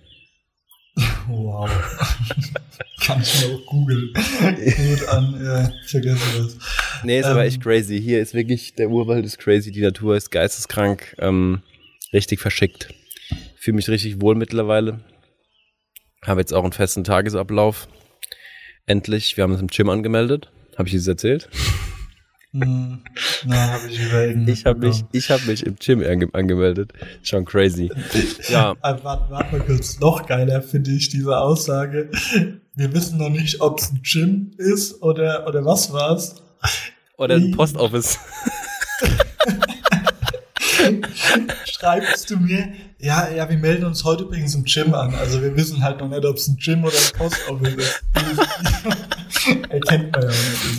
Wow. 1.28 1.70
Kann 3.02 3.22
ich 3.22 3.42
mir 3.42 3.56
auch 3.56 3.66
googeln. 3.66 4.14
Gut 4.14 5.08
an, 5.08 5.42
ja, 5.44 5.72
vergesse 5.88 6.20
das. 6.38 6.58
Nee, 7.04 7.20
ist 7.20 7.26
ähm, 7.26 7.32
aber 7.32 7.46
echt 7.46 7.62
crazy. 7.62 8.00
Hier 8.02 8.22
ist 8.22 8.34
wirklich, 8.34 8.76
der 8.76 8.90
Urwald 8.90 9.26
ist 9.26 9.40
crazy, 9.40 9.72
die 9.72 9.82
Natur 9.82 10.16
ist 10.16 10.30
geisteskrank, 10.30 11.16
ähm, 11.20 11.62
richtig 12.14 12.40
verschickt. 12.40 12.94
Fühle 13.56 13.76
mich 13.76 13.90
richtig 13.90 14.22
wohl 14.22 14.36
mittlerweile. 14.36 15.00
Habe 16.24 16.42
jetzt 16.42 16.54
auch 16.54 16.64
einen 16.64 16.74
festen 16.74 17.04
Tagesablauf. 17.04 17.88
Endlich, 18.86 19.38
wir 19.38 19.44
haben 19.44 19.52
uns 19.52 19.62
im 19.62 19.68
Gym 19.68 19.90
angemeldet. 19.90 20.52
Habe 20.78 20.90
ich 20.90 20.96
das 20.96 21.08
erzählt? 21.08 21.50
Hm, 22.54 23.00
na, 23.46 23.72
hab 23.72 23.86
ich. 23.90 23.98
Ich 24.48 24.66
habe 24.66 24.80
mich, 24.80 25.06
ich 25.14 25.32
hab 25.32 25.46
mich 25.46 25.66
im 25.66 25.78
Gym 25.78 26.04
ange 26.04 26.28
angemeldet. 26.34 26.92
Schon 27.24 27.46
crazy. 27.46 27.90
ja. 28.50 28.76
Warte, 28.82 29.04
warte 29.04 29.32
mal 29.32 29.62
kurz. 29.62 30.00
Noch 30.00 30.26
geiler 30.28 30.62
finde 30.62 30.92
ich 30.92 31.08
diese 31.10 31.38
Aussage. 31.38 32.12
Wir 32.76 32.94
wissen 32.94 33.18
noch 33.18 33.30
nicht, 33.30 33.62
ob 33.62 33.80
es 33.80 33.92
ein 33.92 34.02
Gym 34.04 34.52
ist 34.58 35.02
oder, 35.02 35.48
oder 35.48 35.64
was 35.64 35.94
war's. 35.94 36.44
Oder 37.18 37.36
ein 37.36 37.52
Postoffice. 37.52 38.20
Schreibst 41.66 42.30
du 42.30 42.38
mir, 42.38 42.74
ja, 43.00 43.30
ja, 43.30 43.50
wir 43.50 43.58
melden 43.58 43.86
uns 43.86 44.04
heute 44.04 44.24
übrigens 44.24 44.56
im 44.56 44.66
Gym 44.66 44.94
an. 44.94 45.16
Also 45.16 45.42
wir 45.42 45.56
wissen 45.56 45.82
halt 45.84 46.00
noch 46.00 46.10
nicht, 46.10 46.26
ob 46.26 46.36
es 46.36 46.48
ein 46.48 46.58
Gym 46.58 46.84
oder 46.84 46.96
ein 46.96 47.18
Postoffice 47.18 47.76
ist. 47.76 48.04
Erkennt 49.70 50.12
man 50.12 50.24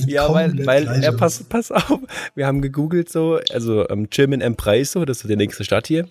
ja. 0.06 0.26
Ja, 0.26 0.34
weil, 0.34 0.66
weil 0.66 1.02
ja, 1.02 1.12
pass, 1.12 1.44
pass 1.44 1.70
auf, 1.70 2.00
wir 2.34 2.46
haben 2.46 2.62
gegoogelt 2.62 3.10
so, 3.10 3.40
also 3.50 3.88
ähm, 3.88 4.08
Gym 4.10 4.32
in 4.32 4.40
Empreso, 4.40 5.04
das 5.04 5.22
ist 5.22 5.30
die 5.30 5.36
nächste 5.36 5.64
Stadt 5.64 5.86
hier. 5.86 6.08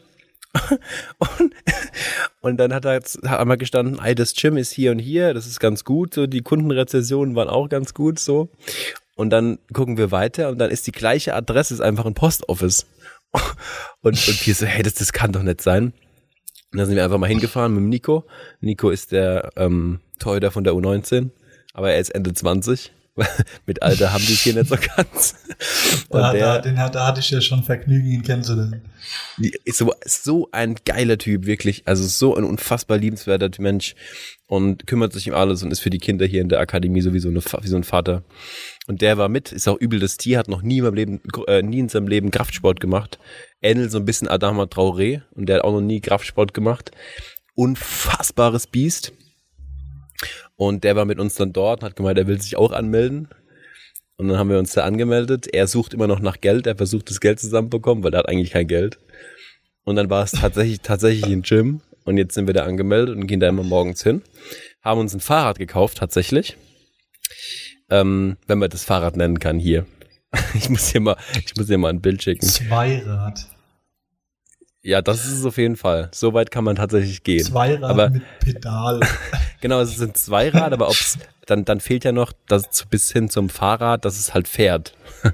und, 1.17 1.53
und 2.41 2.57
dann 2.57 2.73
hat 2.73 2.85
er 2.85 2.93
jetzt 2.93 3.19
hat 3.25 3.39
einmal 3.39 3.57
gestanden, 3.57 3.99
ey, 4.03 4.15
das 4.15 4.33
Gym 4.33 4.57
ist 4.57 4.71
hier 4.71 4.91
und 4.91 4.99
hier, 4.99 5.33
das 5.33 5.47
ist 5.47 5.59
ganz 5.59 5.83
gut, 5.83 6.13
so 6.13 6.27
die 6.27 6.41
Kundenrezessionen 6.41 7.35
waren 7.35 7.47
auch 7.47 7.69
ganz 7.69 7.93
gut 7.93 8.19
so. 8.19 8.49
Und 9.15 9.29
dann 9.29 9.59
gucken 9.73 9.97
wir 9.97 10.11
weiter 10.11 10.49
und 10.49 10.57
dann 10.57 10.71
ist 10.71 10.87
die 10.87 10.91
gleiche 10.91 11.35
Adresse, 11.35 11.73
ist 11.73 11.81
einfach 11.81 12.05
ein 12.05 12.13
Postoffice. 12.13 12.85
Und, 14.01 14.27
und 14.27 14.45
wir 14.47 14.55
so, 14.55 14.65
hey, 14.65 14.83
das, 14.83 14.95
das 14.95 15.13
kann 15.13 15.31
doch 15.31 15.43
nicht 15.43 15.61
sein. 15.61 15.93
Und 16.73 16.79
dann 16.79 16.87
sind 16.87 16.95
wir 16.95 17.03
einfach 17.05 17.17
mal 17.17 17.27
hingefahren 17.27 17.73
mit 17.73 17.81
dem 17.81 17.89
Nico. 17.89 18.25
Nico 18.59 18.89
ist 18.89 19.11
der 19.11 19.51
ähm, 19.55 19.99
Torhüter 20.19 20.51
von 20.51 20.63
der 20.63 20.73
U19, 20.73 21.29
aber 21.73 21.91
er 21.91 21.99
ist 21.99 22.09
Ende 22.09 22.33
20. 22.33 22.91
mit 23.65 23.81
Alter 23.81 24.13
haben 24.13 24.25
die 24.25 24.33
es 24.33 24.41
hier 24.41 24.53
nicht 24.53 24.69
so 24.69 24.75
ganz. 24.95 25.35
Und 26.09 26.21
da, 26.21 26.31
der, 26.31 26.39
da, 26.39 26.61
den, 26.61 26.75
da 26.75 27.07
hatte 27.07 27.19
ich 27.19 27.29
ja 27.29 27.41
schon 27.41 27.63
Vergnügen, 27.63 28.07
ihn 28.07 28.23
kennenzulernen. 28.23 28.81
Ist 29.65 29.77
so, 29.77 29.93
so 30.05 30.47
ein 30.51 30.75
geiler 30.85 31.17
Typ, 31.17 31.45
wirklich. 31.45 31.83
Also 31.85 32.03
so 32.05 32.35
ein 32.35 32.43
unfassbar 32.45 32.97
liebenswerter 32.97 33.49
Mensch 33.59 33.95
und 34.47 34.87
kümmert 34.87 35.11
sich 35.13 35.29
um 35.29 35.35
alles 35.35 35.61
und 35.61 35.71
ist 35.71 35.81
für 35.81 35.89
die 35.89 35.99
Kinder 35.99 36.25
hier 36.25 36.41
in 36.41 36.49
der 36.49 36.59
Akademie 36.59 37.01
sowieso 37.01 37.27
eine, 37.27 37.41
wie 37.43 37.67
so 37.67 37.75
ein 37.75 37.83
Vater. 37.83 38.23
Und 38.87 39.01
der 39.01 39.17
war 39.17 39.27
mit, 39.27 39.51
ist 39.51 39.67
auch 39.67 39.77
übel 39.77 39.99
das 39.99 40.17
Tier, 40.17 40.37
hat 40.37 40.47
noch 40.47 40.61
nie 40.61 40.79
in, 40.79 40.95
Leben, 40.95 41.21
äh, 41.47 41.61
nie 41.61 41.79
in 41.79 41.89
seinem 41.89 42.07
Leben 42.07 42.31
Kraftsport 42.31 42.79
gemacht. 42.79 43.19
Ähnelt 43.61 43.91
so 43.91 43.97
ein 43.97 44.05
bisschen 44.05 44.29
Adama 44.29 44.63
Traoré 44.63 45.21
und 45.31 45.47
der 45.47 45.57
hat 45.57 45.63
auch 45.63 45.73
noch 45.73 45.81
nie 45.81 45.99
Kraftsport 45.99 46.53
gemacht. 46.53 46.91
Unfassbares 47.55 48.67
Biest. 48.67 49.11
Und 50.61 50.83
der 50.83 50.95
war 50.95 51.05
mit 51.05 51.17
uns 51.17 51.33
dann 51.33 51.53
dort 51.53 51.81
und 51.81 51.87
hat 51.87 51.95
gemeint, 51.95 52.19
er 52.19 52.27
will 52.27 52.39
sich 52.39 52.55
auch 52.55 52.71
anmelden. 52.71 53.29
Und 54.17 54.27
dann 54.27 54.37
haben 54.37 54.51
wir 54.51 54.59
uns 54.59 54.73
da 54.73 54.83
angemeldet. 54.83 55.47
Er 55.51 55.65
sucht 55.65 55.91
immer 55.91 56.05
noch 56.05 56.19
nach 56.19 56.39
Geld. 56.39 56.67
Er 56.67 56.75
versucht 56.75 57.09
das 57.09 57.19
Geld 57.19 57.39
zusammenbekommen, 57.39 58.03
weil 58.03 58.13
er 58.13 58.19
hat 58.19 58.29
eigentlich 58.29 58.51
kein 58.51 58.67
Geld. 58.67 58.99
Und 59.85 59.95
dann 59.95 60.11
war 60.11 60.23
es 60.23 60.33
tatsächlich, 60.33 60.79
tatsächlich 60.83 61.25
ein 61.25 61.41
Gym. 61.41 61.81
Und 62.03 62.17
jetzt 62.17 62.35
sind 62.35 62.45
wir 62.45 62.53
da 62.53 62.65
angemeldet 62.65 63.15
und 63.15 63.25
gehen 63.25 63.39
da 63.39 63.49
immer 63.49 63.63
morgens 63.63 64.03
hin. 64.03 64.21
Haben 64.83 64.99
uns 64.99 65.15
ein 65.15 65.19
Fahrrad 65.19 65.57
gekauft, 65.57 65.97
tatsächlich. 65.97 66.57
Ähm, 67.89 68.37
wenn 68.45 68.59
man 68.59 68.69
das 68.69 68.83
Fahrrad 68.83 69.17
nennen 69.17 69.39
kann 69.39 69.57
hier. 69.57 69.87
Ich 70.53 70.69
muss 70.69 70.89
hier 70.89 71.01
mal, 71.01 71.17
ich 71.43 71.55
muss 71.55 71.65
hier 71.65 71.79
mal 71.79 71.89
ein 71.89 72.01
Bild 72.01 72.21
schicken. 72.21 72.45
Zweirad. 72.45 73.47
Ja, 74.83 75.01
das 75.01 75.25
ist 75.25 75.39
es 75.39 75.45
auf 75.45 75.57
jeden 75.57 75.75
Fall. 75.75 76.09
So 76.11 76.33
weit 76.33 76.49
kann 76.49 76.63
man 76.63 76.75
tatsächlich 76.75 77.21
gehen. 77.23 77.43
Zweirad 77.43 77.91
aber, 77.91 78.09
mit 78.09 78.23
Pedal. 78.39 78.99
genau, 79.61 79.79
es 79.81 79.95
sind 79.95 80.17
Zweirad, 80.17 80.73
aber 80.73 80.87
ob's, 80.87 81.19
dann, 81.45 81.65
dann 81.65 81.79
fehlt 81.79 82.03
ja 82.03 82.11
noch 82.11 82.33
das 82.47 82.85
bis 82.89 83.11
hin 83.11 83.29
zum 83.29 83.49
Fahrrad, 83.49 84.05
dass 84.05 84.17
es 84.17 84.33
halt 84.33 84.47
fährt. 84.47 84.95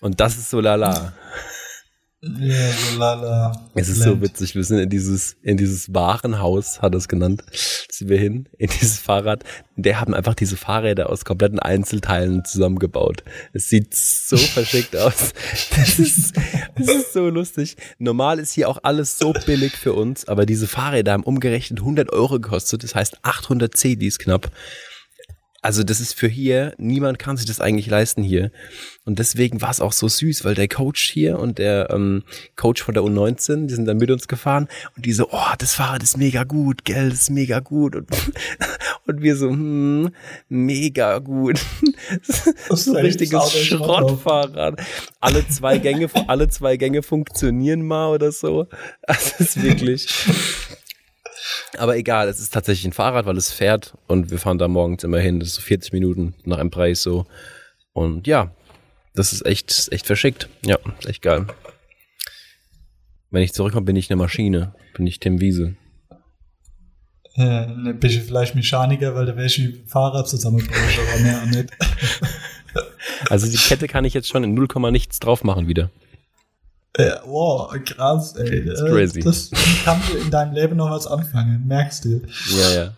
Und 0.00 0.20
das 0.20 0.36
ist 0.36 0.50
so 0.50 0.60
lala. 0.60 1.14
So 2.24 2.98
lala. 2.98 3.52
Es 3.74 3.88
ist 3.88 4.00
so 4.00 4.20
witzig. 4.20 4.54
Wir 4.54 4.62
sind 4.62 4.78
in 4.78 4.88
dieses, 4.88 5.36
in 5.42 5.56
dieses 5.56 5.92
Warenhaus, 5.92 6.80
hat 6.80 6.94
er 6.94 6.98
es 6.98 7.08
genannt, 7.08 7.42
sind 7.90 8.08
wir 8.08 8.18
hin, 8.18 8.48
in 8.58 8.68
dieses 8.68 9.00
Fahrrad. 9.00 9.42
Der 9.74 10.00
haben 10.00 10.14
einfach 10.14 10.34
diese 10.34 10.56
Fahrräder 10.56 11.10
aus 11.10 11.24
kompletten 11.24 11.58
Einzelteilen 11.58 12.44
zusammengebaut. 12.44 13.24
Es 13.52 13.68
sieht 13.68 13.92
so 13.96 14.36
verschickt 14.54 14.96
aus. 14.96 15.32
Das 15.74 15.98
ist, 15.98 16.34
das 16.76 16.88
ist 16.88 17.12
so 17.12 17.28
lustig. 17.28 17.76
Normal 17.98 18.38
ist 18.38 18.52
hier 18.52 18.68
auch 18.68 18.78
alles 18.84 19.18
so 19.18 19.32
billig 19.44 19.72
für 19.72 19.94
uns, 19.94 20.28
aber 20.28 20.46
diese 20.46 20.68
Fahrräder 20.68 21.14
haben 21.14 21.24
umgerechnet 21.24 21.80
100 21.80 22.12
Euro 22.12 22.38
gekostet. 22.38 22.84
Das 22.84 22.94
heißt 22.94 23.18
800 23.22 23.76
CDs 23.76 24.20
knapp. 24.20 24.52
Also 25.62 25.84
das 25.84 26.00
ist 26.00 26.14
für 26.14 26.26
hier, 26.26 26.74
niemand 26.76 27.20
kann 27.20 27.36
sich 27.36 27.46
das 27.46 27.60
eigentlich 27.60 27.86
leisten 27.86 28.24
hier. 28.24 28.50
Und 29.04 29.20
deswegen 29.20 29.62
war 29.62 29.70
es 29.70 29.80
auch 29.80 29.92
so 29.92 30.08
süß, 30.08 30.44
weil 30.44 30.56
der 30.56 30.66
Coach 30.66 31.08
hier 31.08 31.38
und 31.38 31.58
der 31.58 31.90
ähm, 31.90 32.24
Coach 32.56 32.82
von 32.82 32.94
der 32.94 33.04
U19, 33.04 33.66
die 33.66 33.74
sind 33.74 33.86
dann 33.86 33.98
mit 33.98 34.10
uns 34.10 34.26
gefahren 34.26 34.66
und 34.96 35.06
die 35.06 35.12
so, 35.12 35.28
oh, 35.30 35.54
das 35.58 35.74
Fahrrad 35.74 36.02
ist 36.02 36.18
mega 36.18 36.42
gut, 36.42 36.84
gell, 36.84 37.10
das 37.10 37.22
ist 37.22 37.30
mega 37.30 37.60
gut. 37.60 37.94
Und, 37.94 38.08
und 39.06 39.22
wir 39.22 39.36
so, 39.36 39.50
hm, 39.50 40.10
mega 40.48 41.18
gut. 41.18 41.60
Das 42.68 42.80
ist 42.80 42.84
so 42.86 42.94
ein 42.94 43.04
richtiges 43.04 43.52
Schrottfahrrad. 43.52 44.80
Alle 45.20 45.46
zwei 45.48 45.78
Gänge, 45.78 46.08
alle 46.26 46.48
zwei 46.48 46.76
Gänge 46.76 47.02
funktionieren 47.02 47.82
mal 47.82 48.08
oder 48.08 48.32
so. 48.32 48.66
Das 49.06 49.40
ist 49.40 49.62
wirklich. 49.62 50.08
Aber 51.78 51.96
egal, 51.96 52.28
es 52.28 52.40
ist 52.40 52.52
tatsächlich 52.52 52.86
ein 52.86 52.92
Fahrrad, 52.92 53.26
weil 53.26 53.36
es 53.36 53.52
fährt 53.52 53.94
und 54.06 54.30
wir 54.30 54.38
fahren 54.38 54.58
da 54.58 54.68
morgens 54.68 55.04
immer 55.04 55.18
hin. 55.18 55.40
Das 55.40 55.50
ist 55.50 55.54
so 55.56 55.62
40 55.62 55.92
Minuten 55.92 56.34
nach 56.44 56.58
einem 56.58 56.70
Preis 56.70 57.02
so. 57.02 57.26
Und 57.92 58.26
ja, 58.26 58.54
das 59.14 59.32
ist 59.32 59.44
echt, 59.44 59.88
echt 59.90 60.06
verschickt. 60.06 60.48
Ja, 60.64 60.78
echt 61.06 61.22
geil. 61.22 61.46
Wenn 63.30 63.42
ich 63.42 63.52
zurückkomme, 63.52 63.86
bin 63.86 63.96
ich 63.96 64.10
eine 64.10 64.16
Maschine. 64.16 64.74
Bin 64.94 65.06
ich 65.06 65.18
Tim 65.20 65.40
Wiese. 65.40 65.76
Ja, 67.34 67.66
ne, 67.66 67.94
bist 67.94 68.16
du 68.16 68.20
vielleicht 68.20 68.54
Mechaniker, 68.54 69.14
weil 69.14 69.24
da 69.24 69.34
wäre 69.36 69.46
ich 69.46 69.58
wie 69.58 69.82
Fahrrad 69.86 70.28
zusammengebaut, 70.28 70.76
aber 71.08 71.22
mehr 71.22 71.46
nicht. 71.46 71.70
Also 73.28 73.50
die 73.50 73.56
Kette 73.56 73.88
kann 73.88 74.04
ich 74.04 74.14
jetzt 74.14 74.28
schon 74.28 74.44
in 74.44 74.54
0, 74.54 74.68
nichts 74.90 75.18
drauf 75.18 75.44
machen 75.44 75.66
wieder. 75.66 75.90
Äh, 76.94 77.12
wow, 77.24 77.72
krass, 77.84 78.36
ey. 78.36 78.64
Das 78.64 78.80
ist 78.80 78.86
crazy. 78.86 79.20
Das 79.20 79.50
kannst 79.84 80.12
du 80.12 80.18
in 80.18 80.30
deinem 80.30 80.54
Leben 80.54 80.76
noch 80.76 80.90
was 80.90 81.06
anfangen, 81.06 81.64
merkst 81.66 82.04
du. 82.04 82.20
Ja, 82.50 82.74
ja. 82.74 82.92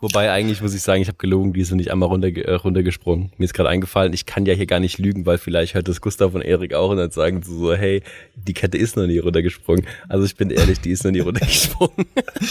Wobei 0.00 0.30
eigentlich 0.32 0.60
muss 0.60 0.74
ich 0.74 0.82
sagen, 0.82 1.02
ich 1.02 1.08
habe 1.08 1.18
gelogen, 1.18 1.52
die 1.52 1.60
ist 1.60 1.70
noch 1.70 1.76
nicht 1.76 1.92
einmal 1.92 2.08
runter, 2.08 2.28
äh, 2.28 2.54
runtergesprungen. 2.54 3.30
Mir 3.36 3.44
ist 3.44 3.54
gerade 3.54 3.68
eingefallen, 3.68 4.12
ich 4.12 4.26
kann 4.26 4.44
ja 4.44 4.54
hier 4.54 4.66
gar 4.66 4.80
nicht 4.80 4.98
lügen, 4.98 5.24
weil 5.24 5.38
vielleicht 5.38 5.74
hört 5.74 5.88
das 5.88 6.00
Gustav 6.00 6.34
und 6.34 6.42
Erik 6.42 6.74
auch 6.74 6.90
und 6.90 6.96
dann 6.96 7.10
sagen 7.10 7.42
sie 7.42 7.56
so, 7.56 7.74
hey, 7.74 8.02
die 8.34 8.54
Kette 8.54 8.76
ist 8.76 8.96
noch 8.96 9.06
nie 9.06 9.18
runtergesprungen. 9.18 9.86
Also 10.08 10.24
ich 10.24 10.34
bin 10.34 10.50
ehrlich, 10.50 10.80
die 10.80 10.90
ist 10.90 11.04
noch 11.04 11.12
nie 11.12 11.20
runtergesprungen. 11.20 12.06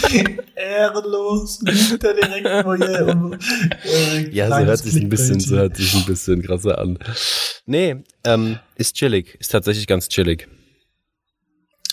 Ehrenlos, 0.56 1.60
liegt 1.62 2.04
er 2.04 2.14
direkt 2.14 2.48
vor 2.64 2.76
ihr. 2.78 3.38
ja, 4.32 4.48
so 4.48 4.64
hört 4.64 4.78
sich 4.78 4.96
ein 4.96 5.08
bisschen, 5.08 5.40
so 5.40 5.56
hört 5.56 5.76
sich 5.76 5.94
ein 5.94 6.06
bisschen 6.06 6.42
krasser 6.42 6.78
an. 6.78 6.98
Nee, 7.66 7.96
ähm, 8.24 8.58
ist 8.76 8.96
chillig, 8.96 9.36
ist 9.38 9.48
tatsächlich 9.48 9.86
ganz 9.86 10.08
chillig. 10.08 10.48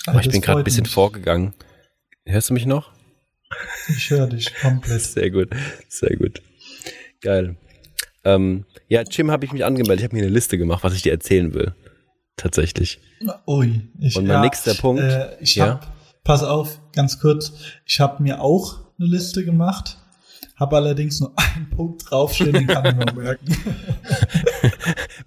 Aber 0.05 0.19
ich 0.19 0.29
bin 0.29 0.41
gerade 0.41 0.59
ein 0.59 0.63
bisschen 0.63 0.83
mich. 0.83 0.91
vorgegangen. 0.91 1.53
Hörst 2.25 2.49
du 2.49 2.53
mich 2.53 2.65
noch? 2.65 2.91
Ich 3.87 4.09
höre 4.09 4.27
dich 4.27 4.53
komplett. 4.55 5.01
Sehr 5.01 5.29
gut, 5.31 5.49
sehr 5.87 6.15
gut. 6.17 6.41
Geil. 7.21 7.55
Ähm, 8.23 8.65
ja, 8.87 9.03
Jim 9.03 9.29
habe 9.31 9.45
ich 9.45 9.53
mich 9.53 9.63
angemeldet. 9.63 9.99
Ich 9.99 10.03
habe 10.05 10.15
mir 10.15 10.23
eine 10.23 10.33
Liste 10.33 10.57
gemacht, 10.57 10.83
was 10.83 10.93
ich 10.93 11.03
dir 11.03 11.11
erzählen 11.11 11.53
will. 11.53 11.75
Tatsächlich. 12.37 12.99
Ui. 13.47 13.87
Ich, 13.99 14.15
Und 14.17 14.25
mein 14.25 14.37
ja, 14.37 14.41
nächster 14.41 14.73
Punkt. 14.73 15.01
Äh, 15.03 15.37
ich 15.39 15.55
ja. 15.55 15.67
hab, 15.67 16.23
pass 16.23 16.43
auf, 16.43 16.81
ganz 16.93 17.19
kurz. 17.19 17.53
Ich 17.85 17.99
habe 17.99 18.21
mir 18.21 18.41
auch 18.41 18.79
eine 18.99 19.07
Liste 19.07 19.45
gemacht, 19.45 19.97
habe 20.55 20.75
allerdings 20.75 21.19
nur 21.19 21.33
einen 21.55 21.69
Punkt 21.69 22.09
draufstehen, 22.09 22.53
den 22.53 22.67
kann 22.67 22.85
ich 22.85 22.95
mir 22.95 23.13
merken. 23.21 23.45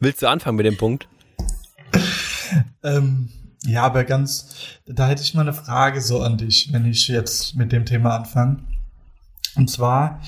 Willst 0.01 0.23
du 0.23 0.29
anfangen 0.29 0.57
mit 0.57 0.67
dem 0.67 0.77
Punkt? 0.77 1.09
ähm, 2.83 3.31
ja, 3.65 3.83
aber 3.83 4.05
ganz, 4.05 4.55
da 4.87 5.09
hätte 5.09 5.23
ich 5.23 5.35
mal 5.35 5.43
eine 5.43 5.53
Frage 5.53 6.01
so 6.01 6.23
an 6.23 6.39
dich, 6.39 6.73
wenn 6.73 6.87
ich 6.87 7.09
jetzt 7.09 7.57
mit 7.57 7.73
dem 7.73 7.85
Thema 7.85 8.17
anfange. 8.17 8.59
Und 9.57 9.69
zwar, 9.71 10.23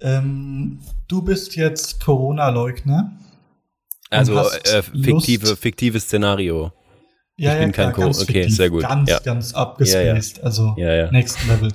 ähm, 0.00 0.80
du 1.08 1.22
bist 1.22 1.56
jetzt 1.56 2.00
Corona-Leugner. 2.00 3.12
Also 4.10 4.38
äh, 4.38 4.82
fiktive, 4.82 5.56
fiktives 5.56 6.04
Szenario. 6.04 6.72
Ja, 7.36 7.52
ich 7.52 7.58
bin 7.60 7.68
ja, 7.68 7.72
kein 7.72 7.92
klar, 7.92 8.06
ganz 8.06 8.22
Okay, 8.22 8.42
fiktiv, 8.42 8.56
sehr 8.56 8.70
gut. 8.70 8.82
Ganz, 8.82 9.10
ja. 9.10 9.18
ganz 9.20 9.52
abgespaced, 9.54 10.38
ja, 10.38 10.44
also 10.44 10.74
next 11.10 11.44
level. 11.46 11.72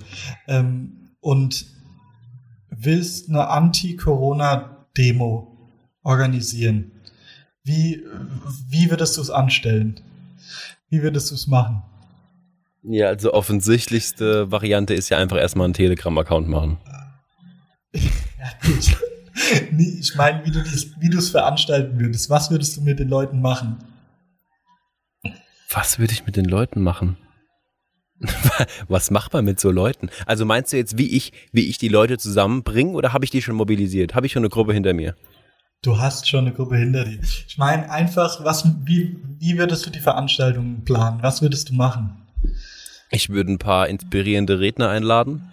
Ähm, 0.48 1.16
und 1.20 1.66
willst 2.70 3.30
eine 3.30 3.48
Anti-Corona-Demo 3.48 5.54
organisieren. 6.04 6.92
Wie, 7.64 8.04
wie 8.68 8.90
würdest 8.90 9.18
du 9.18 9.22
es 9.22 9.30
anstellen? 9.30 10.02
Wie 10.94 11.02
würdest 11.02 11.32
du 11.32 11.36
es 11.36 11.48
machen? 11.48 11.82
Ja, 12.84 13.08
also 13.08 13.34
offensichtlichste 13.34 14.52
Variante 14.52 14.94
ist 14.94 15.10
ja 15.10 15.18
einfach 15.18 15.38
erstmal 15.38 15.66
einen 15.66 15.74
Telegram-Account 15.74 16.48
machen. 16.48 16.78
ja, 17.94 18.02
gut. 18.64 18.96
ich 19.80 20.16
meine, 20.16 20.46
wie 20.46 21.10
du 21.10 21.18
es 21.18 21.30
veranstalten 21.32 22.00
würdest. 22.00 22.30
Was 22.30 22.52
würdest 22.52 22.78
du 22.78 22.82
mit 22.82 23.00
den 23.00 23.10
Leuten 23.10 23.42
machen? 23.42 23.78
Was 25.72 25.98
würde 25.98 26.14
ich 26.14 26.28
mit 26.28 26.36
den 26.36 26.46
Leuten 26.46 26.84
machen? 26.84 27.18
Was 28.88 29.10
macht 29.10 29.34
man 29.34 29.46
mit 29.46 29.60
so 29.60 29.72
Leuten? 29.72 30.12
Also 30.28 30.46
meinst 30.46 30.74
du 30.74 30.78
jetzt, 30.78 31.00
wie 31.00 31.10
ich, 31.18 31.34
wie 31.52 31.68
ich 31.70 31.80
die 31.80 31.90
Leute 31.90 32.20
zusammenbringe 32.20 32.92
oder 32.92 33.14
habe 33.14 33.26
ich 33.26 33.32
die 33.32 33.42
schon 33.42 33.56
mobilisiert? 33.56 34.14
Habe 34.14 34.28
ich 34.28 34.32
schon 34.32 34.44
eine 34.44 34.50
Gruppe 34.50 34.74
hinter 34.74 34.94
mir? 34.94 35.16
Du 35.84 36.00
hast 36.00 36.30
schon 36.30 36.46
eine 36.46 36.54
Gruppe 36.54 36.78
hinter 36.78 37.04
dir. 37.04 37.20
Ich 37.22 37.58
meine 37.58 37.92
einfach, 37.92 38.42
was, 38.46 38.66
wie, 38.86 39.18
wie 39.40 39.58
würdest 39.58 39.86
du 39.86 39.90
die 39.90 40.00
Veranstaltung 40.00 40.86
planen? 40.86 41.20
Was 41.22 41.42
würdest 41.42 41.70
du 41.70 41.74
machen? 41.74 42.16
Ich 43.12 43.30
würde 43.30 43.52
ein 43.52 43.60
paar 43.60 43.90
inspirierende 43.90 44.62
Redner 44.62 44.90
einladen. 44.90 45.52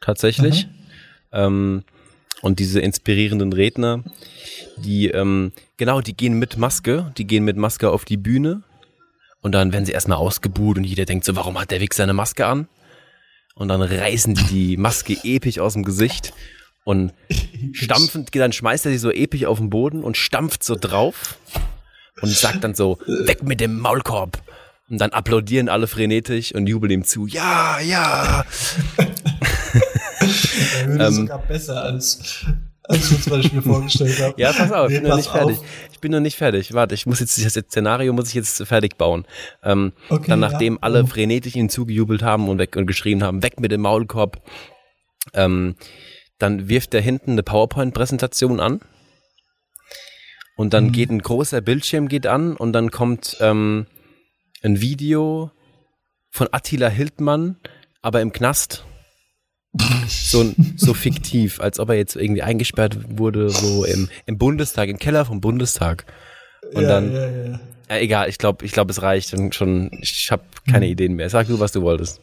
Tatsächlich. 0.00 0.66
Mhm. 0.66 0.70
Ähm, 1.30 1.84
und 2.40 2.58
diese 2.58 2.80
inspirierenden 2.80 3.52
Redner, 3.52 4.02
die, 4.78 5.08
ähm, 5.08 5.52
genau, 5.76 6.00
die 6.00 6.16
gehen 6.16 6.38
mit 6.38 6.56
Maske, 6.56 7.12
die 7.18 7.26
gehen 7.26 7.44
mit 7.44 7.58
Maske 7.58 7.90
auf 7.90 8.06
die 8.06 8.16
Bühne. 8.16 8.62
Und 9.42 9.52
dann 9.52 9.74
werden 9.74 9.84
sie 9.84 9.92
erstmal 9.92 10.18
ausgebuht 10.18 10.78
und 10.78 10.84
jeder 10.84 11.04
denkt 11.04 11.26
so, 11.26 11.36
warum 11.36 11.60
hat 11.60 11.70
der 11.70 11.80
Wichs 11.80 11.98
seine 11.98 12.14
Maske 12.14 12.46
an? 12.46 12.66
Und 13.54 13.68
dann 13.68 13.82
reißen 13.82 14.34
die 14.34 14.44
die 14.44 14.76
Maske 14.78 15.18
episch 15.22 15.58
aus 15.58 15.74
dem 15.74 15.84
Gesicht 15.84 16.32
und 16.84 17.12
stampfend, 17.72 18.34
dann 18.34 18.52
schmeißt 18.52 18.86
er 18.86 18.92
sie 18.92 18.98
so 18.98 19.10
episch 19.10 19.44
auf 19.44 19.58
den 19.58 19.70
Boden 19.70 20.02
und 20.02 20.16
stampft 20.16 20.64
so 20.64 20.76
drauf 20.76 21.38
und 22.20 22.30
sagt 22.30 22.64
dann 22.64 22.74
so, 22.74 22.98
weg 23.06 23.42
mit 23.42 23.60
dem 23.60 23.78
Maulkorb. 23.78 24.42
Und 24.88 25.00
dann 25.00 25.10
applaudieren 25.10 25.68
alle 25.68 25.86
frenetisch 25.86 26.54
und 26.54 26.66
jubeln 26.66 26.92
ihm 26.92 27.04
zu. 27.04 27.26
Ja, 27.26 27.80
ja. 27.80 28.44
Er 30.78 30.86
würde 30.86 31.04
ähm, 31.06 31.12
sogar 31.12 31.38
besser 31.38 31.82
als, 31.82 32.44
als 32.88 33.10
ich 33.10 33.52
mir 33.52 33.62
vorgestellt 33.62 34.20
habe. 34.20 34.34
Ja, 34.40 34.52
pass 34.52 34.70
auf, 34.70 34.90
nee, 34.90 34.96
ich 34.96 35.00
bin 35.00 35.08
noch 35.08 35.16
nicht 35.16 35.30
fertig. 35.30 35.58
Ich 35.92 35.98
bin 36.00 36.12
noch 36.12 36.20
nicht 36.20 36.36
fertig. 36.36 36.74
Warte, 36.74 36.94
ich 36.94 37.06
muss 37.06 37.20
jetzt 37.20 37.42
das 37.42 37.54
Szenario 37.54 38.12
muss 38.12 38.28
ich 38.28 38.34
jetzt 38.34 38.62
fertig 38.66 38.98
bauen. 38.98 39.24
Ähm, 39.62 39.92
okay, 40.10 40.26
dann 40.28 40.40
nachdem 40.40 40.74
ja. 40.74 40.78
alle 40.82 41.06
frenetisch 41.06 41.56
ihm 41.56 41.70
zugejubelt 41.70 42.22
haben 42.22 42.48
und, 42.48 42.58
weg, 42.58 42.76
und 42.76 42.86
geschrien 42.86 43.22
haben, 43.22 43.42
weg 43.42 43.60
mit 43.60 43.72
dem 43.72 43.80
Maulkorb, 43.80 44.42
ähm, 45.32 45.76
dann 46.42 46.68
wirft 46.68 46.92
er 46.92 47.00
hinten 47.00 47.32
eine 47.32 47.44
PowerPoint-Präsentation 47.44 48.58
an 48.58 48.80
und 50.56 50.74
dann 50.74 50.86
mhm. 50.86 50.92
geht 50.92 51.10
ein 51.10 51.20
großer 51.20 51.60
Bildschirm 51.60 52.08
geht 52.08 52.26
an 52.26 52.56
und 52.56 52.72
dann 52.72 52.90
kommt 52.90 53.36
ähm, 53.40 53.86
ein 54.62 54.80
Video 54.80 55.52
von 56.30 56.48
Attila 56.50 56.88
Hildmann, 56.88 57.56
aber 58.00 58.20
im 58.20 58.32
Knast. 58.32 58.84
so, 60.08 60.52
so 60.76 60.94
fiktiv, 60.94 61.60
als 61.60 61.78
ob 61.78 61.90
er 61.90 61.94
jetzt 61.94 62.16
irgendwie 62.16 62.42
eingesperrt 62.42 63.18
wurde, 63.18 63.48
so 63.48 63.84
im, 63.84 64.10
im 64.26 64.36
Bundestag, 64.36 64.88
im 64.88 64.98
Keller 64.98 65.24
vom 65.24 65.40
Bundestag. 65.40 66.06
Und 66.74 66.82
ja, 66.82 66.88
dann, 66.88 67.12
ja, 67.12 67.30
ja. 67.30 67.60
ja 67.88 67.96
egal, 67.98 68.28
ich 68.28 68.38
glaube, 68.38 68.64
ich 68.64 68.72
glaube, 68.72 68.90
es 68.90 69.02
reicht 69.02 69.32
und 69.32 69.54
schon, 69.54 69.90
ich 70.00 70.32
habe 70.32 70.42
keine 70.68 70.86
mhm. 70.86 70.92
Ideen 70.92 71.14
mehr. 71.14 71.30
Sag 71.30 71.46
du, 71.46 71.60
was 71.60 71.70
du 71.70 71.82
wolltest 71.82 72.20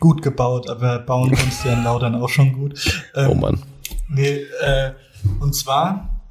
gut 0.00 0.22
gebaut, 0.22 0.68
aber 0.68 0.98
bauen 0.98 1.32
kannst 1.32 1.64
du 1.64 1.68
ja 1.68 1.74
in 1.74 1.84
Lautern 1.84 2.14
auch 2.14 2.28
schon 2.28 2.52
gut. 2.52 3.04
Ähm, 3.14 3.30
oh 3.30 3.34
Mann. 3.34 3.62
Nee, 4.08 4.40
äh, 4.60 4.92
und 5.40 5.54
zwar, 5.54 6.22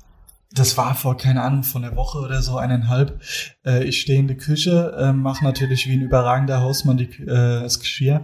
das 0.52 0.78
war 0.78 0.96
vor, 0.96 1.18
keine 1.18 1.42
Ahnung, 1.42 1.64
vor 1.64 1.82
einer 1.82 1.96
Woche 1.96 2.20
oder 2.20 2.42
so, 2.42 2.58
eineinhalb. 2.58 3.22
Äh, 3.66 3.84
ich 3.86 4.02
stehe 4.02 4.20
in 4.20 4.28
der 4.28 4.38
Küche, 4.38 4.96
äh, 4.98 5.14
mache 5.14 5.44
natürlich 5.44 5.88
wie 5.88 5.94
ein 5.94 6.02
überragender 6.02 6.62
Hausmann 6.62 6.98
die, 6.98 7.10
äh, 7.24 7.62
das 7.62 7.80
Geschirr 7.80 8.22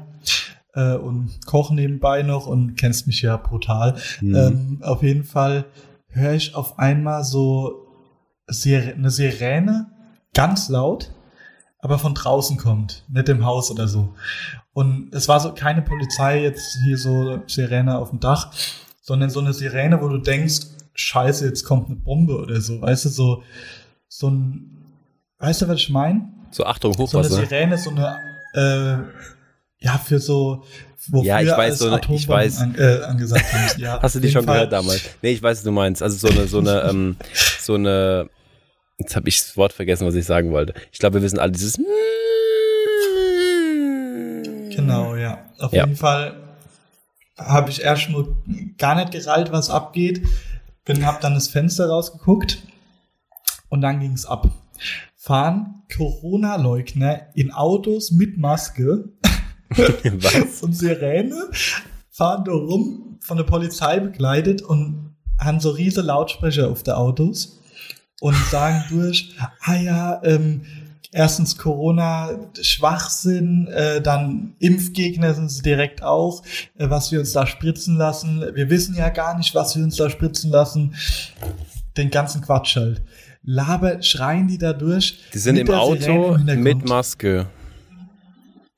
äh, 0.74 0.96
und 0.96 1.46
koche 1.46 1.76
nebenbei 1.76 2.24
noch 2.24 2.48
und 2.48 2.76
kennst 2.76 3.08
mich 3.08 3.22
ja 3.22 3.38
brutal. 3.38 3.96
Mhm. 4.22 4.36
Ähm, 4.36 4.78
auf 4.82 5.04
jeden 5.04 5.24
Fall 5.24 5.65
höre 6.10 6.34
ich 6.34 6.56
auf 6.56 6.80
einmal 6.80 7.24
so 7.24 7.88
Sir 8.48 8.94
eine 8.96 9.10
Sirene, 9.10 9.88
ganz 10.34 10.67
laut, 10.70 11.12
aber 11.82 11.98
von 12.00 12.13
draußen 12.13 12.58
kommt, 12.58 13.04
nicht 13.10 13.28
im 13.30 13.46
Haus 13.46 13.72
oder 13.72 13.88
so. 13.88 14.13
Und 14.74 15.13
es 15.13 15.28
war 15.28 15.39
so 15.39 15.54
keine 15.54 15.82
Polizei 15.82 16.44
jetzt 16.44 16.78
hier 16.84 16.98
so 16.98 17.41
Sirene 17.48 17.98
auf 17.98 18.12
dem 18.12 18.20
Dach, 18.20 18.52
sondern 19.02 19.30
so 19.30 19.39
eine 19.39 19.54
Sirene, 19.54 20.02
wo 20.02 20.08
du 20.08 20.20
denkst, 20.20 20.67
scheiße, 20.94 21.46
jetzt 21.46 21.65
kommt 21.65 21.88
eine 21.88 21.98
Bombe 21.98 22.38
oder 22.38 22.62
so. 22.62 22.82
Weißt 22.82 23.06
du, 23.06 23.10
so, 23.10 23.44
so 24.08 24.30
ein, 24.30 24.86
weißt 25.39 25.63
du, 25.63 25.67
was 25.67 25.78
ich 25.78 25.89
meine? 25.89 26.30
So 26.52 26.65
Achtung, 26.65 26.96
Hochwasser. 26.98 27.30
So 27.30 27.38
eine 27.38 27.48
Sirene, 27.48 27.78
so 27.78 27.89
eine, 27.89 28.17
äh, 28.54 29.84
ja, 29.84 29.98
für 29.98 30.20
so, 30.20 30.63
wofür 31.08 31.28
ja, 31.28 31.41
ich 31.41 31.50
weiß, 31.50 31.80
so 31.80 31.89
eine, 31.89 32.02
ich 32.10 32.28
weiß. 32.28 32.60
An, 32.60 32.76
äh, 32.78 33.02
angesagt 33.04 33.52
haben. 33.52 33.82
Ja, 33.82 34.00
Hast 34.02 34.15
du 34.15 34.20
die 34.20 34.30
schon 34.30 34.46
Fall. 34.46 34.56
gehört 34.56 34.74
damals? 34.74 35.02
Nee, 35.22 35.32
ich 35.32 35.41
weiß, 35.41 35.58
was 35.58 35.63
du 35.63 35.72
meinst. 35.72 36.04
Also 36.04 36.28
so 36.28 36.34
eine, 36.34 36.48
so 36.48 36.60
eine, 36.60 36.82
ähm, 36.84 37.17
so 37.60 37.74
eine, 37.74 38.30
jetzt 39.01 39.15
habe 39.15 39.29
ich 39.29 39.37
das 39.37 39.57
Wort 39.57 39.73
vergessen, 39.73 40.07
was 40.07 40.15
ich 40.15 40.25
sagen 40.25 40.51
wollte. 40.51 40.73
Ich 40.91 40.99
glaube, 40.99 41.15
wir 41.15 41.23
wissen 41.23 41.39
alle 41.39 41.51
dieses 41.51 41.77
Genau, 44.75 45.15
ja. 45.15 45.39
Auf 45.59 45.73
ja. 45.73 45.85
jeden 45.85 45.97
Fall 45.97 46.35
habe 47.37 47.69
ich 47.69 47.81
erst 47.81 48.09
nur 48.09 48.37
gar 48.77 48.95
nicht 48.95 49.11
gerallt, 49.11 49.51
was 49.51 49.69
abgeht. 49.69 50.25
Bin, 50.85 51.05
hab 51.05 51.21
dann 51.21 51.35
das 51.35 51.47
Fenster 51.47 51.87
rausgeguckt 51.87 52.63
und 53.69 53.81
dann 53.81 53.99
ging 53.99 54.13
es 54.13 54.25
ab. 54.25 54.49
Fahren 55.15 55.83
Corona-Leugner 55.95 57.27
in 57.35 57.51
Autos 57.51 58.11
mit 58.11 58.37
Maske 58.37 59.09
was? 59.69 60.63
und 60.63 60.73
Sirene, 60.73 61.49
fahren 62.09 62.43
da 62.45 62.51
rum, 62.51 63.19
von 63.21 63.37
der 63.37 63.43
Polizei 63.43 63.99
begleitet 63.99 64.61
und 64.61 65.15
haben 65.39 65.59
so 65.59 65.69
riesige 65.69 66.07
Lautsprecher 66.07 66.69
auf 66.69 66.83
der 66.83 66.97
Autos 66.97 67.61
und 68.21 68.36
sagen 68.51 68.84
durch, 68.91 69.36
ah 69.62 69.75
ja, 69.75 70.21
ähm, 70.23 70.62
erstens 71.12 71.57
Corona 71.57 72.29
Schwachsinn, 72.62 73.67
äh, 73.67 73.99
dann 73.99 74.53
Impfgegner 74.60 75.34
sind 75.34 75.49
sie 75.49 75.63
direkt 75.63 76.03
auch, 76.03 76.43
äh, 76.77 76.88
was 76.89 77.12
wir 77.12 77.19
uns 77.19 77.31
da 77.31 77.47
spritzen 77.47 77.97
lassen. 77.97 78.45
Wir 78.53 78.69
wissen 78.69 78.95
ja 78.95 79.10
gar 79.10 79.36
nicht, 79.38 79.55
was 79.55 79.75
wir 79.75 79.84
uns 79.84 79.95
da 79.97 80.10
spritzen 80.10 80.51
lassen. 80.51 80.95
den 81.97 82.10
ganzen 82.10 82.41
Quatsch 82.41 82.77
halt. 82.77 83.01
Laber, 83.43 84.01
schreien 84.01 84.47
die 84.47 84.57
da 84.57 84.71
durch. 84.71 85.17
Die 85.34 85.39
sind 85.39 85.57
im 85.57 85.69
Auto 85.71 86.38
mit 86.38 86.88
Maske. 86.88 87.47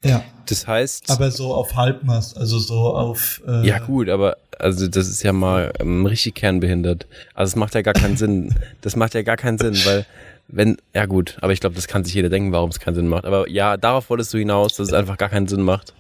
Ja. 0.04 0.24
Das 0.46 0.68
heißt. 0.68 1.10
Aber 1.10 1.32
so 1.32 1.54
auf 1.54 1.76
Halbmast, 1.76 2.38
also 2.38 2.60
so 2.60 2.96
auf. 2.96 3.42
Äh, 3.48 3.66
ja, 3.68 3.80
gut, 3.80 4.10
aber 4.10 4.38
also 4.60 4.88
das 4.88 5.08
ist 5.08 5.24
ja 5.24 5.34
mal 5.34 5.72
ähm, 5.80 6.06
richtig 6.06 6.36
kernbehindert. 6.36 7.08
Also 7.34 7.52
es 7.52 7.56
macht 7.56 7.76
ja 7.76 7.82
gar 7.82 7.94
keinen 7.94 8.18
Sinn. 8.18 8.54
Das 8.82 8.96
macht 8.96 9.14
ja 9.14 9.22
gar 9.22 9.38
keinen 9.38 9.58
Sinn, 9.58 9.76
weil 9.86 10.06
wenn, 10.48 10.78
ja 10.94 11.06
gut, 11.06 11.38
aber 11.42 11.54
ich 11.54 11.60
glaube, 11.60 11.76
das 11.76 11.88
kann 11.88 12.04
sich 12.04 12.14
jeder 12.14 12.30
denken, 12.30 12.52
warum 12.52 12.70
es 12.70 12.80
keinen 12.80 12.96
Sinn 12.96 13.08
macht. 13.08 13.26
Aber 13.26 13.50
ja, 13.50 13.78
darauf 13.78 14.10
wolltest 14.10 14.34
du 14.34 14.38
hinaus, 14.38 14.76
dass 14.76 14.90
es 14.90 14.94
einfach 14.94 15.18
gar 15.18 15.30
keinen 15.30 15.48
Sinn 15.48 15.62
macht. 15.62 15.94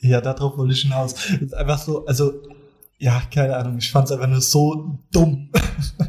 Ja, 0.00 0.20
darauf 0.20 0.56
wollte 0.56 0.72
ich 0.72 0.82
hinaus. 0.82 1.12
Es 1.12 1.42
ist 1.42 1.54
einfach 1.54 1.78
so, 1.78 2.06
also 2.06 2.32
ja, 2.98 3.22
keine 3.32 3.56
Ahnung, 3.56 3.78
ich 3.78 3.90
fand 3.90 4.06
es 4.06 4.12
einfach 4.12 4.26
nur 4.26 4.40
so 4.40 4.98
dumm. 5.12 5.50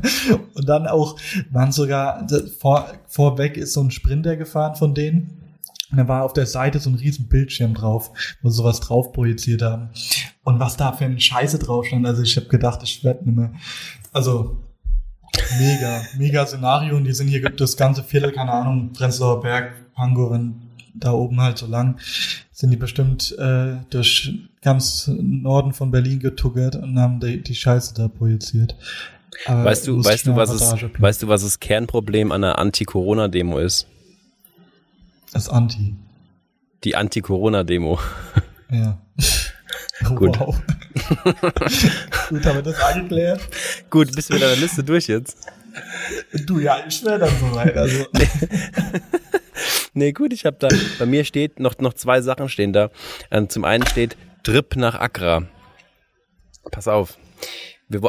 und 0.55 0.67
dann 0.67 0.87
auch, 0.87 1.17
waren 1.51 1.71
sogar, 1.71 2.27
vor, 2.57 2.91
vorweg 3.07 3.57
ist 3.57 3.73
so 3.73 3.81
ein 3.81 3.91
Sprinter 3.91 4.35
gefahren 4.35 4.75
von 4.75 4.95
denen. 4.95 5.48
Und 5.91 5.97
da 5.97 6.07
war 6.07 6.23
auf 6.23 6.33
der 6.33 6.45
Seite 6.45 6.79
so 6.79 6.89
ein 6.89 6.95
riesen 6.95 7.27
Bildschirm 7.27 7.73
drauf, 7.73 8.11
wo 8.41 8.49
sie 8.49 8.57
sowas 8.57 8.79
drauf 8.79 9.11
projiziert 9.11 9.61
haben. 9.61 9.89
Und 10.43 10.59
was 10.59 10.77
da 10.77 10.91
für 10.91 11.05
eine 11.05 11.19
Scheiße 11.19 11.59
drauf 11.59 11.85
stand, 11.85 12.05
also 12.05 12.21
ich 12.21 12.35
habe 12.37 12.47
gedacht, 12.47 12.81
ich 12.83 13.03
werde 13.03 13.25
nicht 13.25 13.37
mehr. 13.37 13.53
Also, 14.11 14.57
mega, 15.59 16.01
mega 16.17 16.45
Szenario. 16.45 16.95
Und 16.95 17.05
die 17.05 17.13
sind 17.13 17.27
hier 17.27 17.41
das 17.49 17.75
ganze 17.77 18.03
Viertel, 18.03 18.31
keine 18.31 18.51
Ahnung, 18.51 18.93
Prenzlauer 18.93 19.41
Berg, 19.41 19.93
Pango, 19.95 20.31
wenn 20.31 20.69
da 20.93 21.11
oben 21.11 21.39
halt 21.39 21.57
so 21.57 21.67
lang, 21.67 21.97
sind 22.51 22.71
die 22.71 22.77
bestimmt 22.77 23.35
äh, 23.37 23.75
durch 23.89 24.33
ganz 24.61 25.07
Norden 25.07 25.73
von 25.73 25.91
Berlin 25.91 26.19
getuckert 26.19 26.75
und 26.75 26.99
haben 26.99 27.19
die, 27.19 27.41
die 27.41 27.55
Scheiße 27.55 27.93
da 27.93 28.07
projiziert. 28.07 28.75
Aber 29.45 29.65
weißt 29.65 29.87
du, 29.87 30.03
weißt 30.03 30.27
du, 30.27 30.35
was 30.35 30.49
es, 30.49 30.61
weißt 30.61 31.23
du, 31.23 31.27
was 31.27 31.43
das 31.43 31.59
Kernproblem 31.59 32.31
an 32.31 32.43
einer 32.43 32.59
Anti-Corona-Demo 32.59 33.59
ist? 33.59 33.87
Das 35.31 35.49
Anti. 35.49 35.95
Die 36.83 36.95
Anti-Corona-Demo. 36.95 37.99
Ja. 38.71 39.01
Gut. 40.13 40.39
Wow. 40.39 40.55
Gut, 42.29 42.45
haben 42.45 42.55
wir 42.55 42.61
das 42.61 42.79
angeklärt? 42.79 43.41
Gut, 43.89 44.15
bist 44.15 44.29
du 44.29 44.35
mit 44.35 44.43
deiner 44.43 44.57
Liste 44.57 44.83
durch 44.83 45.07
jetzt? 45.07 45.47
Du, 46.45 46.59
ja, 46.59 46.83
ich 46.87 47.03
wäre 47.03 47.17
dann 47.17 47.31
soweit. 47.39 47.75
Also. 47.75 48.05
nee, 49.95 50.11
gut, 50.11 50.33
ich 50.33 50.45
habe 50.45 50.57
da, 50.59 50.67
bei 50.99 51.07
mir 51.07 51.25
steht 51.25 51.59
noch, 51.59 51.79
noch 51.79 51.93
zwei 51.93 52.21
Sachen 52.21 52.47
stehen 52.47 52.71
da. 52.71 52.91
Ähm, 53.31 53.49
zum 53.49 53.65
einen 53.65 53.87
steht 53.87 54.15
Trip 54.43 54.75
nach 54.75 54.93
Accra. 54.99 55.47
Pass 56.69 56.87
auf. 56.87 57.17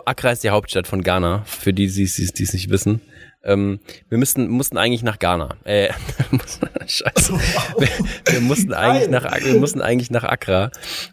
Accra 0.05 0.33
ist 0.33 0.45
die 0.45 0.51
Hauptstadt 0.51 0.87
von 0.87 1.03
Ghana, 1.03 1.45
für 1.47 1.73
die, 1.73 1.87
die 1.87 2.03
es 2.03 2.53
nicht 2.53 2.69
wissen. 2.69 3.01
Ähm, 3.43 3.81
wir 4.09 4.19
müssten, 4.19 4.49
mussten 4.49 4.77
eigentlich 4.77 5.03
nach 5.03 5.19
Ghana. 5.19 5.57
Äh, 5.65 5.93
scheiße. 6.87 7.33
Wir, 7.79 7.89
wir, 8.35 8.41
mussten 8.41 8.73
eigentlich 8.73 9.09
nach, 9.09 9.25
wir 9.43 9.59
mussten 9.59 9.81
eigentlich 9.81 10.11
nach 10.11 10.25
Accra. 10.25 10.71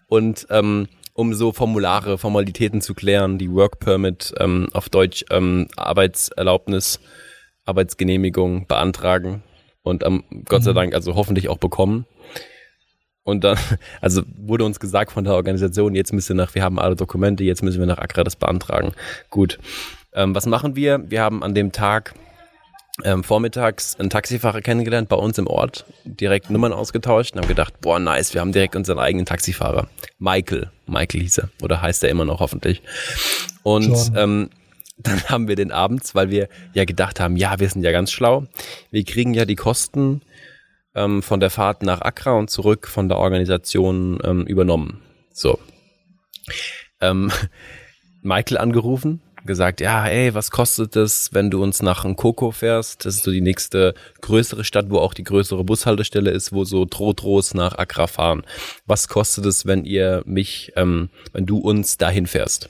Und 0.08 0.48
ähm, 0.50 0.88
um 1.14 1.34
so 1.34 1.52
Formulare, 1.52 2.18
Formalitäten 2.18 2.82
zu 2.82 2.94
klären, 2.94 3.38
die 3.38 3.52
Work 3.52 3.80
Permit 3.80 4.34
ähm, 4.40 4.68
auf 4.74 4.90
Deutsch 4.90 5.26
ähm, 5.32 5.68
Arbeitserlaubnis, 5.76 7.00
Arbeitsgenehmigung 7.66 8.68
beantragen 8.68 9.44
und 9.88 10.06
ähm, 10.06 10.24
Gott 10.46 10.64
sei 10.64 10.72
mhm. 10.72 10.76
Dank 10.76 10.94
also 10.94 11.16
hoffentlich 11.16 11.50
auch 11.50 11.58
bekommen. 11.58 12.06
Und 13.24 13.44
dann, 13.44 13.58
also 14.02 14.22
wurde 14.38 14.64
uns 14.64 14.80
gesagt 14.80 15.12
von 15.12 15.24
der 15.24 15.34
Organisation, 15.34 15.96
jetzt 15.96 16.14
müssen 16.14 16.38
wir 16.38 16.44
nach, 16.44 16.56
wir 16.56 16.64
haben 16.64 16.80
alle 16.80 16.96
Dokumente, 16.96 17.44
jetzt 17.44 17.64
müssen 17.64 17.80
wir 17.80 17.88
nach 17.88 17.98
Accra 17.98 18.24
das 18.24 18.36
beantragen. 18.36 18.94
Gut. 19.30 19.60
Ähm, 20.18 20.34
was 20.34 20.48
machen 20.48 20.76
wir? 20.76 21.10
Wir 21.10 21.22
haben 21.22 21.44
an 21.44 21.54
dem 21.54 21.72
Tag 21.72 22.16
ähm, 23.04 23.24
vormittags 23.24 24.00
einen 24.00 24.10
Taxifahrer 24.10 24.62
kennengelernt 24.62 25.10
bei 25.10 25.16
uns 25.16 25.38
im 25.38 25.46
Ort, 25.46 25.86
direkt 26.06 26.50
Nummern 26.50 26.74
ausgetauscht 26.74 27.36
und 27.36 27.42
haben 27.42 27.48
gedacht, 27.48 27.80
boah, 27.82 28.00
nice, 28.00 28.34
wir 28.34 28.42
haben 28.42 28.52
direkt 28.52 28.76
unseren 28.76 28.98
eigenen 28.98 29.28
Taxifahrer. 29.28 29.88
Michael, 30.18 30.72
Michael 30.88 31.22
hieß 31.22 31.38
er, 31.38 31.50
oder 31.62 31.84
heißt 31.84 32.04
er 32.04 32.10
immer 32.10 32.26
noch 32.26 32.40
hoffentlich. 32.40 32.82
Und 33.62 34.12
ähm, 34.16 34.50
dann 34.98 35.24
haben 35.26 35.48
wir 35.48 35.56
den 35.56 35.72
abends, 35.72 36.16
weil 36.16 36.32
wir 36.32 36.50
ja 36.74 36.86
gedacht 36.86 37.20
haben, 37.20 37.38
ja, 37.38 37.60
wir 37.60 37.70
sind 37.70 37.84
ja 37.84 37.92
ganz 37.92 38.12
schlau, 38.12 38.48
wir 38.90 39.04
kriegen 39.04 39.36
ja 39.36 39.46
die 39.46 39.56
Kosten 39.56 40.24
ähm, 40.96 41.22
von 41.22 41.40
der 41.40 41.52
Fahrt 41.52 41.84
nach 41.84 42.02
Accra 42.02 42.32
und 42.32 42.50
zurück 42.50 42.88
von 42.88 43.08
der 43.08 43.20
Organisation 43.20 44.18
ähm, 44.24 44.48
übernommen. 44.48 45.00
So. 45.32 45.60
Ähm, 47.02 47.32
Michael 48.24 48.58
angerufen, 48.58 49.22
gesagt, 49.46 49.82
ja, 49.82 50.08
ey, 50.08 50.34
was 50.34 50.52
kostet 50.52 50.96
es, 50.96 51.34
wenn 51.34 51.50
du 51.50 51.64
uns 51.64 51.82
nach 51.82 52.04
Nkoko 52.04 52.52
fährst? 52.52 53.06
Das 53.06 53.16
ist 53.16 53.24
so 53.24 53.32
die 53.32 53.42
nächste 53.42 53.94
größere 54.22 54.64
Stadt, 54.64 54.90
wo 54.90 55.00
auch 55.00 55.14
die 55.14 55.24
größere 55.24 55.64
Bushaltestelle 55.64 56.32
ist, 56.32 56.52
wo 56.52 56.64
so 56.64 56.86
Trotros 56.86 57.54
nach 57.54 57.78
Accra 57.78 58.08
fahren. 58.08 58.44
Was 58.86 59.08
kostet 59.08 59.46
es, 59.46 59.66
wenn 59.66 59.86
ihr 59.86 60.24
mich, 60.26 60.74
ähm, 60.76 61.10
wenn 61.34 61.46
du 61.46 61.58
uns 61.58 61.98
dahin 61.98 62.28
fährst? 62.28 62.70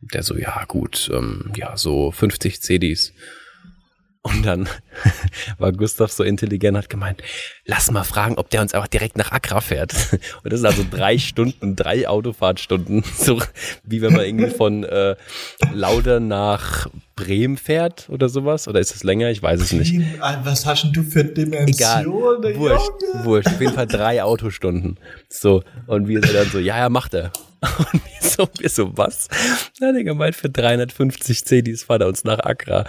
Der 0.00 0.22
so, 0.22 0.36
ja, 0.36 0.64
gut, 0.66 1.10
ähm, 1.12 1.52
ja, 1.56 1.76
so 1.76 2.10
50 2.10 2.60
CDs. 2.60 3.12
Und 4.26 4.46
dann 4.46 4.66
war 5.58 5.70
Gustav 5.72 6.10
so 6.10 6.24
intelligent, 6.24 6.78
hat 6.78 6.88
gemeint, 6.88 7.22
lass 7.66 7.90
mal 7.90 8.04
fragen, 8.04 8.38
ob 8.38 8.48
der 8.48 8.62
uns 8.62 8.72
einfach 8.72 8.88
direkt 8.88 9.18
nach 9.18 9.32
Accra 9.32 9.60
fährt. 9.60 9.92
Und 10.42 10.50
das 10.50 10.60
sind 10.60 10.66
also 10.66 10.82
drei 10.90 11.18
Stunden, 11.18 11.76
drei 11.76 12.08
Autofahrtstunden, 12.08 13.04
so 13.18 13.38
wie 13.84 14.00
wenn 14.00 14.14
man 14.14 14.24
irgendwie 14.24 14.48
von 14.50 14.82
äh, 14.84 15.16
Lauder 15.74 16.20
nach 16.20 16.88
Bremen 17.16 17.58
fährt 17.58 18.08
oder 18.08 18.30
sowas. 18.30 18.66
Oder 18.66 18.80
ist 18.80 18.94
es 18.94 19.04
länger? 19.04 19.30
Ich 19.30 19.42
weiß 19.42 19.60
es 19.60 19.72
nicht. 19.72 19.94
Was 20.42 20.64
hast 20.64 20.84
denn 20.84 20.92
du 20.94 21.02
für 21.02 21.24
Dimensionen? 21.24 21.68
Egal, 21.68 22.06
wurscht, 22.56 22.92
wurscht. 23.24 23.48
Auf 23.48 23.60
jeden 23.60 23.74
Fall 23.74 23.86
drei 23.86 24.22
Autostunden. 24.22 24.98
So, 25.28 25.62
und 25.86 26.08
wir 26.08 26.22
sind 26.22 26.34
dann 26.34 26.48
so, 26.48 26.58
ja, 26.58 26.78
ja, 26.78 26.88
macht 26.88 27.12
er. 27.12 27.30
Und 27.78 28.02
wir 28.04 28.30
so, 28.30 28.48
wir 28.58 28.68
so, 28.68 28.96
was? 28.96 29.28
Na, 29.80 29.92
der 29.92 30.04
gemeint, 30.04 30.36
für 30.36 30.50
350 30.50 31.44
CDs 31.44 31.84
fahrt 31.84 32.02
er 32.02 32.08
uns 32.08 32.24
nach 32.24 32.38
Accra. 32.40 32.84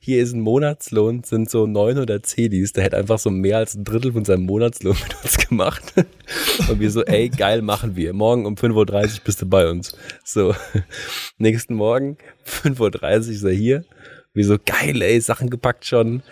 Hier 0.00 0.22
ist 0.22 0.32
ein 0.32 0.40
Monatslohn, 0.40 1.22
sind 1.24 1.50
so 1.50 1.66
900 1.66 2.24
CDs. 2.24 2.72
Der 2.72 2.84
hätte 2.84 2.96
einfach 2.96 3.18
so 3.18 3.30
mehr 3.30 3.58
als 3.58 3.74
ein 3.74 3.84
Drittel 3.84 4.12
von 4.12 4.24
seinem 4.24 4.44
Monatslohn 4.44 4.96
mit 5.02 5.22
uns 5.22 5.38
gemacht. 5.38 5.82
Und 6.68 6.80
wir 6.80 6.90
so, 6.90 7.04
ey, 7.04 7.28
geil, 7.28 7.62
machen 7.62 7.96
wir. 7.96 8.12
Morgen 8.12 8.46
um 8.46 8.54
5.30 8.54 8.74
Uhr 8.74 9.20
bist 9.24 9.42
du 9.42 9.46
bei 9.46 9.68
uns. 9.68 9.96
So, 10.24 10.54
nächsten 11.38 11.74
Morgen, 11.74 12.18
5.30 12.46 13.02
Uhr 13.02 13.14
ist 13.32 13.42
er 13.42 13.52
hier. 13.52 13.84
Wir 14.34 14.46
so, 14.46 14.56
geil, 14.64 15.02
ey, 15.02 15.20
Sachen 15.20 15.50
gepackt 15.50 15.84
schon. 15.84 16.22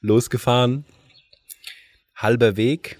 Losgefahren. 0.00 0.84
Halber 2.14 2.56
Weg. 2.56 2.98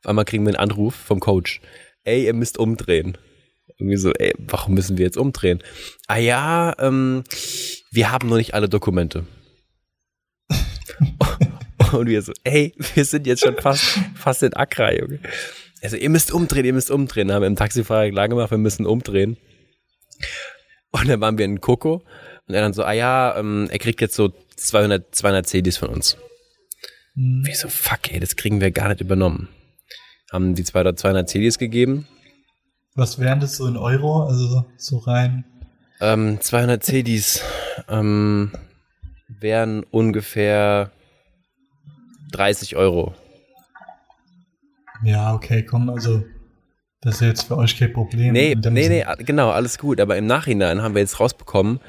Auf 0.00 0.10
einmal 0.10 0.24
kriegen 0.24 0.44
wir 0.44 0.50
einen 0.50 0.70
Anruf 0.70 0.94
vom 0.94 1.20
Coach 1.20 1.60
ey, 2.06 2.24
ihr 2.24 2.34
müsst 2.34 2.58
umdrehen. 2.58 3.18
Irgendwie 3.78 3.96
so, 3.96 4.12
ey, 4.12 4.32
warum 4.38 4.74
müssen 4.74 4.96
wir 4.96 5.04
jetzt 5.04 5.18
umdrehen? 5.18 5.62
Ah 6.06 6.16
ja, 6.16 6.74
ähm, 6.78 7.24
wir 7.90 8.10
haben 8.10 8.28
noch 8.28 8.36
nicht 8.36 8.54
alle 8.54 8.68
Dokumente. 8.68 9.26
Und 11.92 12.08
wir 12.08 12.22
so, 12.22 12.32
ey, 12.44 12.74
wir 12.94 13.04
sind 13.04 13.26
jetzt 13.26 13.42
schon 13.42 13.56
fast, 13.56 13.98
fast 14.14 14.42
in 14.42 14.54
Accra, 14.54 14.94
Junge. 14.94 15.20
Also, 15.82 15.96
ihr 15.96 16.08
müsst 16.08 16.32
umdrehen, 16.32 16.64
ihr 16.64 16.72
müsst 16.72 16.90
umdrehen. 16.90 17.30
Haben 17.30 17.42
wir 17.42 17.48
im 17.48 17.56
Taxifahrer 17.56 18.10
klar 18.10 18.28
gemacht, 18.28 18.50
wir 18.50 18.58
müssen 18.58 18.86
umdrehen. 18.86 19.36
Und 20.90 21.08
dann 21.08 21.20
waren 21.20 21.36
wir 21.36 21.44
in 21.44 21.60
Coco 21.60 22.02
und 22.48 22.54
er 22.54 22.62
dann 22.62 22.72
so, 22.72 22.82
ah 22.82 22.92
ja, 22.92 23.36
ähm, 23.36 23.68
er 23.70 23.78
kriegt 23.78 24.00
jetzt 24.00 24.14
so 24.14 24.32
200, 24.56 25.14
200 25.14 25.46
CDs 25.46 25.76
von 25.76 25.90
uns. 25.90 26.16
Mhm. 27.14 27.44
Wir 27.44 27.54
so, 27.54 27.68
fuck, 27.68 28.10
ey, 28.10 28.20
das 28.20 28.36
kriegen 28.36 28.60
wir 28.60 28.70
gar 28.70 28.88
nicht 28.88 29.02
übernommen 29.02 29.48
haben 30.32 30.54
die 30.54 30.64
200, 30.64 30.98
200 30.98 31.28
CDs 31.28 31.58
gegeben. 31.58 32.06
Was 32.94 33.18
wären 33.18 33.40
das 33.40 33.56
so 33.56 33.66
in 33.66 33.76
Euro? 33.76 34.24
Also 34.24 34.64
so 34.76 34.98
rein? 34.98 35.44
Ähm, 36.00 36.40
200 36.40 36.82
CDs 36.82 37.42
ähm, 37.88 38.52
wären 39.28 39.82
ungefähr 39.84 40.90
30 42.32 42.76
Euro. 42.76 43.14
Ja, 45.02 45.34
okay, 45.34 45.62
komm, 45.62 45.90
also 45.90 46.24
das 47.00 47.16
ist 47.16 47.20
jetzt 47.20 47.42
für 47.42 47.56
euch 47.56 47.78
kein 47.78 47.92
Problem. 47.92 48.32
Nee, 48.32 48.56
nee, 48.56 48.88
nee, 48.88 49.04
genau, 49.18 49.50
alles 49.50 49.78
gut. 49.78 50.00
Aber 50.00 50.16
im 50.16 50.26
Nachhinein 50.26 50.82
haben 50.82 50.94
wir 50.94 51.02
jetzt 51.02 51.20
rausbekommen, 51.20 51.80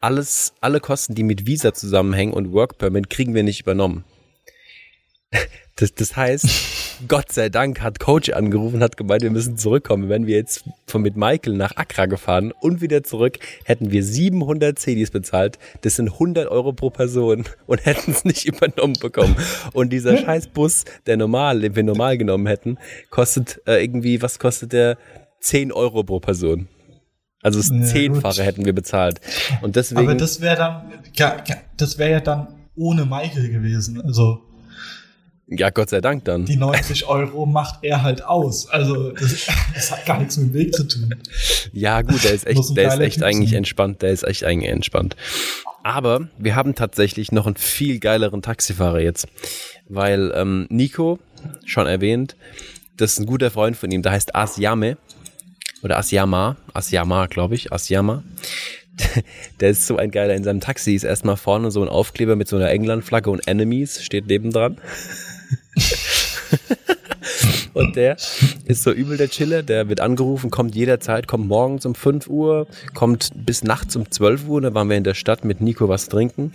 alles, 0.00 0.52
alle 0.60 0.80
Kosten, 0.80 1.14
die 1.14 1.22
mit 1.22 1.46
Visa 1.46 1.72
zusammenhängen 1.72 2.34
und 2.34 2.52
Work 2.52 2.78
Permit, 2.78 3.08
kriegen 3.08 3.34
wir 3.34 3.42
nicht 3.42 3.60
übernommen. 3.60 4.04
Das, 5.78 5.94
das 5.94 6.16
heißt, 6.16 6.48
Gott 7.06 7.32
sei 7.32 7.50
Dank 7.50 7.82
hat 7.82 8.00
Coach 8.00 8.30
angerufen 8.30 8.76
und 8.76 8.82
hat 8.82 8.96
gemeint, 8.96 9.22
wir 9.22 9.30
müssen 9.30 9.58
zurückkommen. 9.58 10.08
Wenn 10.08 10.26
wir 10.26 10.36
jetzt 10.36 10.64
von 10.86 11.02
mit 11.02 11.16
Michael 11.16 11.54
nach 11.54 11.76
Accra 11.76 12.06
gefahren 12.06 12.52
und 12.60 12.80
wieder 12.80 13.04
zurück, 13.04 13.38
hätten 13.64 13.90
wir 13.90 14.02
700 14.02 14.78
CDs 14.78 15.10
bezahlt. 15.10 15.58
Das 15.82 15.96
sind 15.96 16.12
100 16.12 16.48
Euro 16.48 16.72
pro 16.72 16.88
Person 16.88 17.44
und 17.66 17.84
hätten 17.84 18.12
es 18.12 18.24
nicht 18.24 18.46
übernommen 18.46 18.96
bekommen. 18.98 19.36
Und 19.74 19.92
dieser 19.92 20.16
scheiß 20.16 20.48
Bus, 20.48 20.84
der 21.04 21.18
normal, 21.18 21.60
den 21.60 21.76
wir 21.76 21.82
normal 21.82 22.16
genommen 22.16 22.46
hätten, 22.46 22.78
kostet 23.10 23.60
äh, 23.66 23.82
irgendwie, 23.82 24.22
was 24.22 24.38
kostet 24.38 24.72
der? 24.72 24.96
10 25.40 25.72
Euro 25.72 26.02
pro 26.02 26.20
Person. 26.20 26.68
Also 27.42 27.58
das 27.58 27.68
ja, 27.68 27.82
Zehnfache 27.82 28.42
hätten 28.42 28.64
wir 28.64 28.72
bezahlt. 28.72 29.20
Und 29.60 29.76
deswegen. 29.76 30.00
Aber 30.00 30.14
das 30.14 30.40
wäre 30.40 30.56
dann, 30.56 30.92
ja, 31.14 31.36
das 31.76 31.98
wäre 31.98 32.10
ja 32.12 32.20
dann 32.20 32.48
ohne 32.74 33.04
Michael 33.04 33.50
gewesen. 33.50 34.00
Also. 34.00 34.40
Ja, 35.48 35.70
Gott 35.70 35.90
sei 35.90 36.00
Dank 36.00 36.24
dann. 36.24 36.44
Die 36.44 36.56
90 36.56 37.06
Euro 37.06 37.46
macht 37.46 37.78
er 37.82 38.02
halt 38.02 38.24
aus. 38.24 38.68
Also 38.68 39.12
das, 39.12 39.46
das 39.74 39.92
hat 39.92 40.04
gar 40.04 40.18
nichts 40.18 40.36
mit 40.36 40.48
dem 40.48 40.54
Weg 40.54 40.74
zu 40.74 40.88
tun. 40.88 41.14
Ja, 41.72 42.02
gut, 42.02 42.24
der 42.24 42.32
ist 42.32 42.46
echt, 42.46 42.76
der 42.76 42.94
ist 42.94 43.00
echt 43.00 43.22
eigentlich 43.22 43.50
sein. 43.50 43.58
entspannt. 43.58 44.02
Der 44.02 44.10
ist 44.10 44.24
echt 44.24 44.42
eigentlich 44.44 44.70
entspannt. 44.70 45.14
Aber 45.84 46.28
wir 46.36 46.56
haben 46.56 46.74
tatsächlich 46.74 47.30
noch 47.30 47.46
einen 47.46 47.54
viel 47.54 48.00
geileren 48.00 48.42
Taxifahrer 48.42 49.00
jetzt. 49.00 49.28
Weil 49.88 50.32
ähm, 50.34 50.66
Nico, 50.68 51.20
schon 51.64 51.86
erwähnt, 51.86 52.34
das 52.96 53.12
ist 53.12 53.20
ein 53.20 53.26
guter 53.26 53.52
Freund 53.52 53.76
von 53.76 53.92
ihm, 53.92 54.02
der 54.02 54.12
heißt 54.12 54.34
Asyame. 54.34 54.96
Oder 55.82 55.98
Asyama. 55.98 56.56
Asyama, 56.74 57.26
glaube 57.26 57.54
ich. 57.54 57.72
Asyama. 57.72 58.24
Der 59.60 59.70
ist 59.70 59.86
so 59.86 59.98
ein 59.98 60.10
geiler. 60.10 60.34
In 60.34 60.42
seinem 60.42 60.60
Taxi 60.60 60.94
ist 60.94 61.04
erstmal 61.04 61.36
vorne 61.36 61.70
so 61.70 61.82
ein 61.82 61.88
Aufkleber 61.88 62.34
mit 62.34 62.48
so 62.48 62.56
einer 62.56 62.70
England-Flagge 62.70 63.30
und 63.30 63.46
Enemies 63.46 64.02
steht 64.02 64.26
nebendran. 64.26 64.78
und 67.74 67.96
der 67.96 68.16
ist 68.64 68.82
so 68.82 68.92
übel 68.92 69.16
der 69.16 69.28
Chiller, 69.28 69.62
der 69.62 69.88
wird 69.88 70.00
angerufen, 70.00 70.50
kommt 70.50 70.74
jederzeit, 70.74 71.26
kommt 71.26 71.46
morgens 71.46 71.86
um 71.86 71.94
5 71.94 72.28
Uhr, 72.28 72.66
kommt 72.94 73.30
bis 73.34 73.64
nachts 73.64 73.96
um 73.96 74.10
12 74.10 74.48
Uhr, 74.48 74.60
da 74.60 74.74
waren 74.74 74.88
wir 74.88 74.96
in 74.96 75.04
der 75.04 75.14
Stadt 75.14 75.44
mit 75.44 75.60
Nico 75.60 75.88
was 75.88 76.08
trinken 76.08 76.52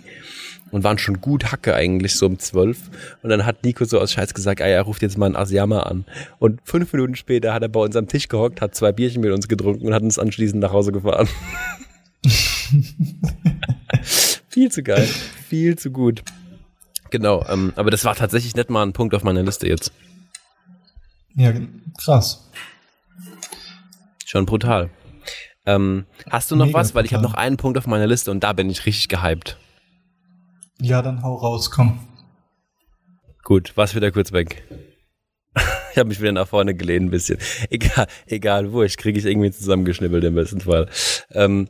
und 0.70 0.84
waren 0.84 0.98
schon 0.98 1.20
gut 1.20 1.52
Hacke 1.52 1.74
eigentlich 1.74 2.14
so 2.14 2.26
um 2.26 2.38
12 2.38 2.90
und 3.22 3.30
dann 3.30 3.46
hat 3.46 3.64
Nico 3.64 3.84
so 3.84 4.00
aus 4.00 4.12
Scheiß 4.12 4.34
gesagt, 4.34 4.60
ah, 4.60 4.66
er 4.66 4.82
ruft 4.82 5.02
jetzt 5.02 5.18
mal 5.18 5.26
einen 5.26 5.36
Asiama 5.36 5.80
an 5.80 6.04
und 6.38 6.60
fünf 6.64 6.92
Minuten 6.92 7.14
später 7.14 7.54
hat 7.54 7.62
er 7.62 7.68
bei 7.68 7.80
uns 7.80 7.94
am 7.94 8.08
Tisch 8.08 8.28
gehockt, 8.28 8.60
hat 8.60 8.74
zwei 8.74 8.92
Bierchen 8.92 9.22
mit 9.22 9.32
uns 9.32 9.48
getrunken 9.48 9.86
und 9.86 9.94
hat 9.94 10.02
uns 10.02 10.18
anschließend 10.18 10.60
nach 10.60 10.72
Hause 10.72 10.92
gefahren. 10.92 11.28
viel 14.48 14.70
zu 14.70 14.82
geil, 14.82 15.08
viel 15.48 15.76
zu 15.76 15.90
gut. 15.90 16.22
Genau, 17.12 17.44
ähm, 17.46 17.74
aber 17.76 17.90
das 17.90 18.06
war 18.06 18.14
tatsächlich 18.14 18.56
nicht 18.56 18.70
mal 18.70 18.82
ein 18.82 18.94
Punkt 18.94 19.14
auf 19.14 19.22
meiner 19.22 19.42
Liste 19.42 19.68
jetzt. 19.68 19.92
Ja, 21.34 21.52
krass. 22.02 22.50
Schon 24.24 24.46
brutal. 24.46 24.88
Ähm, 25.66 26.06
hast 26.30 26.50
du 26.50 26.56
noch 26.56 26.66
Mega 26.66 26.78
was? 26.78 26.94
Weil 26.94 27.04
ich 27.04 27.12
habe 27.12 27.22
noch 27.22 27.34
einen 27.34 27.58
Punkt 27.58 27.76
auf 27.76 27.86
meiner 27.86 28.06
Liste 28.06 28.30
und 28.30 28.42
da 28.42 28.54
bin 28.54 28.70
ich 28.70 28.86
richtig 28.86 29.08
gehypt. 29.08 29.58
Ja, 30.80 31.02
dann 31.02 31.22
hau 31.22 31.34
raus, 31.34 31.70
komm. 31.70 32.00
Gut, 33.44 33.76
war's 33.76 33.94
wieder 33.94 34.10
kurz 34.10 34.32
weg. 34.32 34.66
ich 35.92 35.98
habe 35.98 36.08
mich 36.08 36.18
wieder 36.18 36.32
nach 36.32 36.48
vorne 36.48 36.74
gelehnt 36.74 37.08
ein 37.08 37.10
bisschen. 37.10 37.38
Egal, 37.68 38.06
egal, 38.24 38.72
wo 38.72 38.82
ich 38.82 38.96
kriege 38.96 39.18
ich 39.18 39.26
irgendwie 39.26 39.50
zusammengeschnippelt 39.50 40.24
im 40.24 40.34
besten 40.34 40.62
Fall. 40.62 40.88
Ähm, 41.30 41.68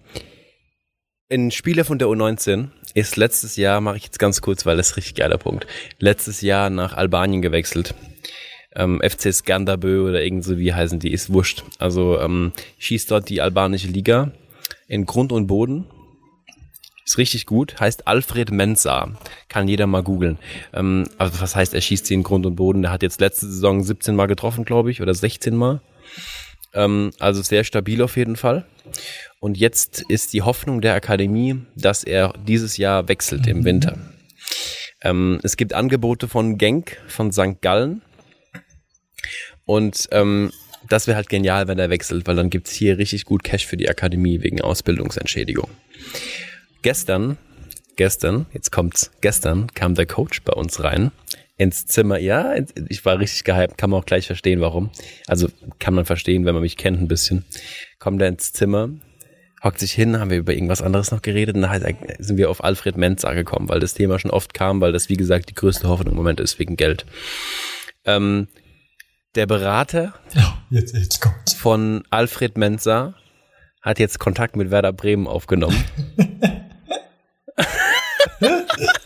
ein 1.33 1.51
Spieler 1.51 1.85
von 1.85 1.99
der 1.99 2.07
U19 2.07 2.69
ist 2.95 3.17
letztes 3.17 3.57
Jahr, 3.57 3.81
mache 3.81 3.97
ich 3.97 4.05
jetzt 4.05 4.19
ganz 4.19 4.41
kurz, 4.41 4.67
weil 4.67 4.77
das 4.77 4.89
ist 4.89 4.93
ein 4.93 4.97
richtig 4.97 5.15
geiler 5.17 5.39
Punkt, 5.39 5.67
letztes 5.99 6.41
Jahr 6.41 6.71
nach 6.71 6.95
Albanien 6.95 7.43
gewechselt. 7.43 7.95
Ähm, 8.75 9.01
FC 9.03 9.35
Skanderbö 9.35 10.09
oder 10.09 10.23
irgend 10.23 10.45
so 10.45 10.59
wie 10.59 10.73
heißen 10.73 10.99
die, 10.99 11.13
ist 11.13 11.33
wurscht. 11.33 11.65
Also 11.79 12.19
ähm, 12.21 12.53
schießt 12.79 13.11
dort 13.11 13.29
die 13.29 13.41
albanische 13.41 13.89
Liga 13.89 14.33
in 14.89 15.05
Grund 15.05 15.33
und 15.33 15.47
Boden. 15.47 15.87
Ist 17.05 17.19
richtig 17.19 17.47
gut, 17.47 17.81
heißt 17.81 18.07
Alfred 18.07 18.51
Mensa. 18.51 19.11
Kann 19.49 19.69
jeder 19.69 19.87
mal 19.87 20.03
googeln. 20.03 20.39
Ähm, 20.73 21.05
also 21.19 21.41
was 21.41 21.57
heißt, 21.57 21.75
er 21.75 21.81
schießt 21.81 22.07
sie 22.07 22.15
in 22.15 22.23
Grund 22.23 22.47
und 22.47 22.57
Boden. 22.57 22.83
Der 22.83 22.93
hat 22.93 23.03
jetzt 23.03 23.21
letzte 23.21 23.47
Saison 23.47 23.83
17 23.83 24.15
Mal 24.15 24.27
getroffen, 24.27 24.65
glaube 24.65 24.91
ich, 24.91 25.03
oder 25.03 25.13
16 25.13 25.55
Mal. 25.55 25.83
Ähm, 26.75 27.13
also 27.19 27.43
sehr 27.43 27.65
stabil 27.65 28.03
auf 28.03 28.17
jeden 28.17 28.37
Fall. 28.37 28.67
Und 29.41 29.59
jetzt 29.59 30.03
ist 30.09 30.33
die 30.33 30.43
Hoffnung 30.43 30.81
der 30.81 30.95
Akademie, 30.95 31.61
dass 31.77 32.05
er 32.05 32.35
dieses 32.47 32.77
Jahr 32.77 33.09
wechselt 33.09 33.47
im 33.47 33.65
Winter. 33.65 33.99
Ähm, 35.03 35.41
es 35.43 35.57
gibt 35.57 35.73
Angebote 35.73 36.29
von 36.29 36.59
Genk, 36.59 36.99
von 37.09 37.33
St. 37.33 37.61
Gallen. 37.61 38.03
Und 39.65 40.09
ähm, 40.13 40.53
das 40.89 41.07
wäre 41.07 41.17
halt 41.17 41.29
genial, 41.29 41.69
wenn 41.69 41.79
er 41.79 41.91
wechselt, 41.91 42.27
weil 42.27 42.37
dann 42.37 42.51
gibt's 42.51 42.73
hier 42.73 42.99
richtig 42.99 43.25
gut 43.25 43.45
Cash 43.45 43.67
für 43.67 43.77
die 43.77 43.89
Akademie 43.89 44.43
wegen 44.43 44.61
Ausbildungsentschädigung. 44.61 45.71
Gestern, 46.83 47.39
gestern, 47.97 48.47
jetzt 48.53 48.73
kommt's, 48.73 49.13
gestern 49.21 49.69
kam 49.75 49.95
der 49.95 50.07
Coach 50.07 50.43
bei 50.43 50.53
uns 50.53 50.83
rein 50.83 51.13
ins 51.63 51.87
Zimmer. 51.87 52.19
Ja, 52.19 52.55
ich 52.89 53.05
war 53.05 53.19
richtig 53.19 53.45
gehypt, 53.45 53.79
kann 53.79 53.91
man 53.91 54.01
auch 54.01 54.07
gleich 54.07 54.27
verstehen, 54.27 54.61
warum. 54.61 54.91
Also 55.27 55.49
kann 55.79 55.95
man 55.95 56.05
verstehen, 56.05 56.45
wenn 56.45 56.55
man 56.55 56.63
mich 56.63 56.77
kennt 56.77 57.01
ein 57.01 57.09
bisschen. 57.09 57.45
Kommt 57.99 58.21
er 58.21 58.29
ins 58.29 58.53
Zimmer, 58.53 58.91
hockt 59.63 59.79
sich 59.79 59.93
hin, 59.93 60.19
haben 60.19 60.31
wir 60.31 60.39
über 60.39 60.55
irgendwas 60.55 60.83
anderes 60.83 61.11
noch 61.11 61.23
geredet 61.23 61.57
und 61.57 61.63
dann 61.63 61.97
sind 62.19 62.37
wir 62.37 62.51
auf 62.51 62.63
Alfred 62.63 62.97
Menzer 62.97 63.35
gekommen, 63.35 63.69
weil 63.69 63.81
das 63.81 63.95
Thema 63.95 64.19
schon 64.19 64.31
oft 64.31 64.55
kam, 64.55 64.81
weil 64.81 64.93
das, 64.93 65.09
wie 65.09 65.17
gesagt, 65.17 65.49
die 65.51 65.55
größte 65.55 65.89
Hoffnung 65.89 66.13
im 66.13 66.17
Moment 66.17 66.41
ist 66.41 66.59
wegen 66.59 66.77
Geld. 66.77 67.07
Ähm, 68.05 68.49
der 69.35 69.47
Berater 69.47 70.15
ja, 70.35 70.63
jetzt, 70.71 70.95
jetzt 70.95 71.55
von 71.57 72.03
Alfred 72.11 72.59
Menzer 72.59 73.15
hat 73.81 73.99
jetzt 73.99 74.19
Kontakt 74.19 74.57
mit 74.57 74.71
Werder 74.71 74.93
Bremen 74.93 75.27
aufgenommen. 75.27 75.83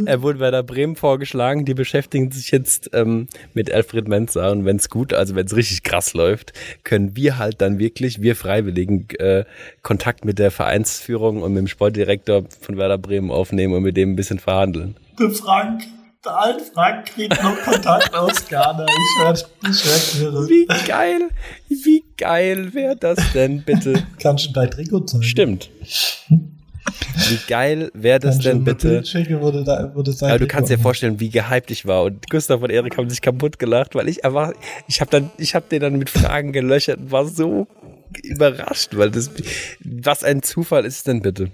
er 0.06 0.22
wurde 0.22 0.38
bei 0.38 0.50
der 0.50 0.62
Bremen 0.62 0.96
vorgeschlagen. 0.96 1.64
Die 1.64 1.74
beschäftigen 1.74 2.30
sich 2.30 2.50
jetzt 2.50 2.90
ähm, 2.92 3.28
mit 3.54 3.70
Alfred 3.70 4.08
Menzer 4.08 4.50
und 4.50 4.64
wenn 4.64 4.76
es 4.76 4.88
gut, 4.88 5.12
also 5.12 5.34
wenn 5.34 5.46
es 5.46 5.56
richtig 5.56 5.82
krass 5.82 6.14
läuft, 6.14 6.52
können 6.84 7.16
wir 7.16 7.38
halt 7.38 7.60
dann 7.60 7.78
wirklich, 7.78 8.22
wir 8.22 8.36
Freiwilligen, 8.36 9.08
äh, 9.18 9.44
Kontakt 9.82 10.24
mit 10.24 10.38
der 10.38 10.50
Vereinsführung 10.50 11.42
und 11.42 11.52
mit 11.52 11.60
dem 11.60 11.68
Sportdirektor 11.68 12.44
von 12.60 12.76
Werder 12.76 12.98
Bremen 12.98 13.30
aufnehmen 13.30 13.74
und 13.74 13.82
mit 13.82 13.96
dem 13.96 14.12
ein 14.12 14.16
bisschen 14.16 14.38
verhandeln. 14.38 14.96
Der 15.18 15.30
Frank. 15.30 15.82
Der 16.22 16.38
alte 16.38 16.64
Frank 16.64 17.06
kriegt 17.06 17.42
noch 17.42 17.58
Kontakt 17.62 18.14
aus 18.14 18.46
Ghana. 18.46 18.84
Ich 18.84 19.24
werd, 19.24 19.48
ich 19.62 19.86
werd 19.86 20.50
Wie 20.50 20.66
geil, 20.86 21.28
wie 21.68 22.04
geil 22.18 22.74
wäre 22.74 22.94
das 22.94 23.18
denn 23.32 23.62
bitte? 23.62 24.06
Kannst 24.20 24.48
du 24.48 24.52
dein 24.52 24.70
Trikot 24.70 25.06
zeigen? 25.06 25.22
Stimmt. 25.22 25.70
Wie 27.28 27.38
geil 27.48 27.90
wäre 27.94 28.18
das 28.18 28.38
denn 28.38 28.64
bitte? 28.64 29.02
Würde 29.04 29.64
da, 29.64 29.94
würde 29.94 30.12
sein 30.12 30.38
du 30.38 30.46
kannst 30.46 30.70
dir 30.70 30.78
vorstellen, 30.78 31.20
wie 31.20 31.30
gehypt 31.30 31.70
ich 31.70 31.86
war. 31.86 32.04
Und 32.04 32.28
Gustav 32.30 32.62
und 32.62 32.70
Erik 32.70 32.96
haben 32.96 33.10
sich 33.10 33.20
kaputt 33.20 33.58
gelacht, 33.58 33.94
weil 33.94 34.08
ich 34.08 34.24
einfach, 34.24 34.52
ich 34.88 35.00
habe 35.00 35.10
dann, 35.10 35.30
ich 35.38 35.54
habe 35.54 35.66
den 35.70 35.80
dann 35.80 35.96
mit 35.96 36.10
Fragen 36.10 36.52
gelöchert 36.52 36.98
und 36.98 37.12
war 37.12 37.26
so 37.26 37.66
überrascht, 38.22 38.96
weil 38.96 39.10
das, 39.10 39.30
was 39.84 40.24
ein 40.24 40.42
Zufall 40.42 40.84
ist 40.84 41.06
denn 41.06 41.22
bitte? 41.22 41.50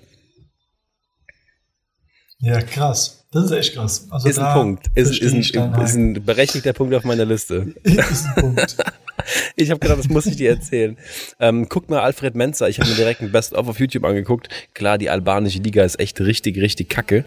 Ja, 2.39 2.61
krass. 2.61 3.16
Das 3.33 3.45
ist 3.45 3.51
echt 3.51 3.75
krass. 3.75 4.07
Also 4.11 4.29
ist 4.29 4.39
ein 4.39 4.55
Punkt. 4.55 4.87
Ist, 4.95 5.21
ist, 5.21 5.35
ein, 5.35 5.41
ist 5.41 5.95
ein 5.95 6.25
berechtigter 6.25 6.73
Punkt 6.73 6.95
auf 6.95 7.05
meiner 7.05 7.25
Liste. 7.25 7.75
ist 7.83 8.27
ein 8.27 8.35
Punkt. 8.35 8.77
ich 9.57 9.71
habe 9.71 9.81
gedacht, 9.81 9.99
das 9.99 10.09
muss 10.09 10.27
ich 10.27 10.37
dir 10.37 10.51
erzählen. 10.51 10.97
Ähm, 11.41 11.69
guck 11.69 11.91
mal 11.91 12.01
Alfred 12.01 12.35
Menzer. 12.35 12.69
Ich 12.69 12.79
habe 12.79 12.89
mir 12.89 12.97
direkt 12.97 13.23
ein 13.23 13.33
Best-of 13.33 13.69
auf 13.69 13.81
YouTube 13.81 14.05
angeguckt. 14.05 14.49
Klar, 14.75 14.99
die 14.99 15.11
albanische 15.11 15.59
Liga 15.59 15.85
ist 15.85 15.99
echt 15.99 16.21
richtig, 16.21 16.57
richtig 16.59 16.89
kacke. 16.89 17.25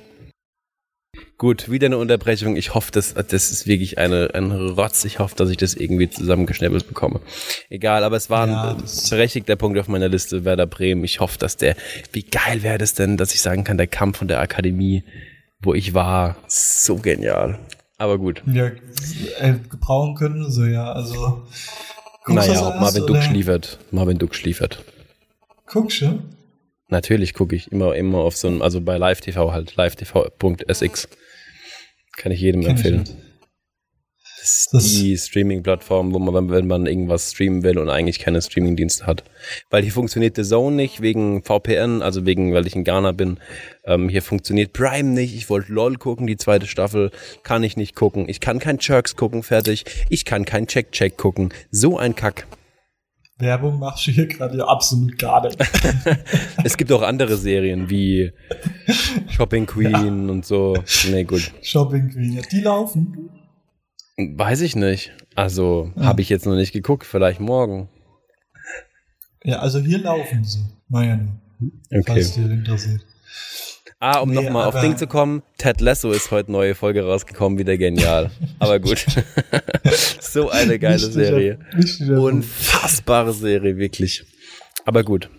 Gut, 1.37 1.71
wieder 1.71 1.85
eine 1.85 1.97
Unterbrechung. 1.97 2.55
Ich 2.55 2.73
hoffe, 2.73 2.91
das, 2.91 3.13
das 3.13 3.51
ist 3.51 3.65
wirklich 3.65 3.97
eine, 3.97 4.31
ein 4.33 4.51
Rotz. 4.51 5.05
Ich 5.05 5.19
hoffe, 5.19 5.35
dass 5.35 5.49
ich 5.49 5.57
das 5.57 5.73
irgendwie 5.73 6.09
zusammengeschnäppelt 6.09 6.87
bekomme. 6.87 7.21
Egal, 7.69 8.03
aber 8.03 8.17
es 8.17 8.29
war 8.29 8.47
ja, 8.47 8.71
ein 8.71 8.83
berechtigter 9.09 9.55
Punkt 9.55 9.79
auf 9.79 9.87
meiner 9.87 10.09
Liste, 10.09 10.43
Werder 10.43 10.67
Bremen. 10.67 11.03
Ich 11.03 11.19
hoffe, 11.19 11.37
dass 11.39 11.55
der, 11.55 11.75
wie 12.11 12.23
geil 12.23 12.61
wäre 12.61 12.77
das 12.77 12.93
denn, 12.93 13.15
dass 13.15 13.33
ich 13.33 13.41
sagen 13.41 13.63
kann, 13.63 13.77
der 13.77 13.87
Kampf 13.87 14.17
von 14.17 14.27
der 14.27 14.41
Akademie, 14.41 15.03
wo 15.61 15.73
ich 15.73 15.93
war, 15.93 16.35
so 16.47 16.97
genial. 16.97 17.59
Aber 17.97 18.17
gut. 18.17 18.41
Ja, 18.45 18.67
äh, 19.39 19.55
gebrauchen 19.69 20.15
können 20.15 20.49
sie 20.49 20.71
ja, 20.71 20.91
also. 20.91 21.43
Naja, 22.27 22.67
ob 22.67 22.79
Marvin 22.79 23.05
Dux 23.05 23.29
liefert. 23.29 23.79
Marvin 23.91 24.17
Dux 24.17 24.43
liefert. 24.43 24.83
Guckst 25.65 26.01
du? 26.01 26.19
Natürlich 26.87 27.33
gucke 27.33 27.55
ich 27.55 27.71
immer, 27.71 27.95
immer 27.95 28.19
auf 28.19 28.35
so 28.35 28.47
einem, 28.47 28.61
also 28.61 28.81
bei 28.81 28.97
Live 28.97 29.21
TV 29.21 29.51
halt, 29.51 29.75
live-tv.sx. 29.75 31.09
Kann 32.17 32.31
ich 32.31 32.41
jedem 32.41 32.61
Kenn 32.61 32.71
empfehlen. 32.71 33.03
Ich 33.03 33.28
ist 34.57 34.73
das 34.73 34.83
die 34.83 35.17
Streaming-Plattform, 35.17 36.13
wo 36.13 36.19
man, 36.19 36.49
wenn 36.49 36.67
man 36.67 36.85
irgendwas 36.85 37.31
streamen 37.31 37.63
will 37.63 37.77
und 37.77 37.89
eigentlich 37.89 38.19
keine 38.19 38.41
Streaming-Dienste 38.41 39.05
hat. 39.05 39.23
Weil 39.69 39.83
hier 39.83 39.91
funktioniert 39.91 40.35
The 40.35 40.43
Zone 40.43 40.75
nicht 40.75 41.01
wegen 41.01 41.43
VPN, 41.43 42.01
also 42.01 42.25
wegen, 42.25 42.53
weil 42.53 42.67
ich 42.67 42.75
in 42.75 42.83
Ghana 42.83 43.11
bin. 43.11 43.39
Ähm, 43.85 44.09
hier 44.09 44.21
funktioniert 44.21 44.73
Prime 44.73 45.09
nicht. 45.09 45.35
Ich 45.35 45.49
wollte 45.49 45.71
LOL 45.71 45.97
gucken, 45.97 46.27
die 46.27 46.37
zweite 46.37 46.67
Staffel. 46.67 47.11
Kann 47.43 47.63
ich 47.63 47.77
nicht 47.77 47.95
gucken. 47.95 48.27
Ich 48.27 48.39
kann 48.39 48.59
kein 48.59 48.77
Jerks 48.79 49.15
gucken, 49.15 49.43
fertig. 49.43 49.85
Ich 50.09 50.25
kann 50.25 50.45
kein 50.45 50.67
Check-Check 50.67 51.17
gucken. 51.17 51.53
So 51.71 51.97
ein 51.97 52.15
Kack. 52.15 52.47
Werbung 53.39 53.79
machst 53.79 54.05
du 54.05 54.11
hier 54.11 54.27
gerade 54.27 54.67
absolut 54.67 55.17
gar 55.17 55.45
nicht. 55.45 55.57
es 56.63 56.75
gibt 56.75 56.91
auch 56.91 57.01
andere 57.01 57.37
Serien 57.37 57.89
wie 57.89 58.33
Shopping 59.29 59.65
Queen 59.65 59.91
ja. 59.91 60.31
und 60.31 60.45
so. 60.45 60.75
Nee, 61.09 61.23
gut. 61.23 61.51
Shopping 61.61 62.09
Queen, 62.09 62.33
ja, 62.33 62.41
die 62.41 62.59
laufen. 62.59 63.29
Weiß 64.19 64.61
ich 64.61 64.75
nicht. 64.75 65.13
Also, 65.35 65.91
ja. 65.95 66.03
habe 66.03 66.21
ich 66.21 66.29
jetzt 66.29 66.45
noch 66.45 66.55
nicht 66.55 66.73
geguckt, 66.73 67.05
vielleicht 67.05 67.39
morgen. 67.39 67.89
Ja, 69.43 69.59
also 69.59 69.79
hier 69.79 69.99
laufen 69.99 70.43
sie. 70.43 70.65
Naja, 70.89 71.17
nur. 71.17 71.71
Okay. 71.91 72.03
Falls 72.05 72.33
dir 72.33 72.51
interessiert. 72.51 73.05
Ah, 74.01 74.19
um 74.19 74.29
nee, 74.29 74.35
nochmal 74.35 74.65
auf 74.65 74.79
Ding 74.79 74.95
zu 74.95 75.07
kommen, 75.07 75.43
Ted 75.57 75.81
Lasso 75.81 76.11
ist 76.11 76.31
heute 76.31 76.51
neue 76.51 76.73
Folge 76.73 77.03
rausgekommen, 77.03 77.59
wieder 77.59 77.77
genial. 77.77 78.31
aber 78.59 78.79
gut. 78.79 79.05
so 80.21 80.49
eine 80.49 80.79
geile 80.79 81.01
wichtiger, 81.01 81.13
Serie. 81.13 81.59
Wichtiger 81.73 82.21
Unfassbare 82.21 83.33
Serie, 83.33 83.77
wirklich. 83.77 84.23
Aber 84.85 85.03
gut. 85.03 85.29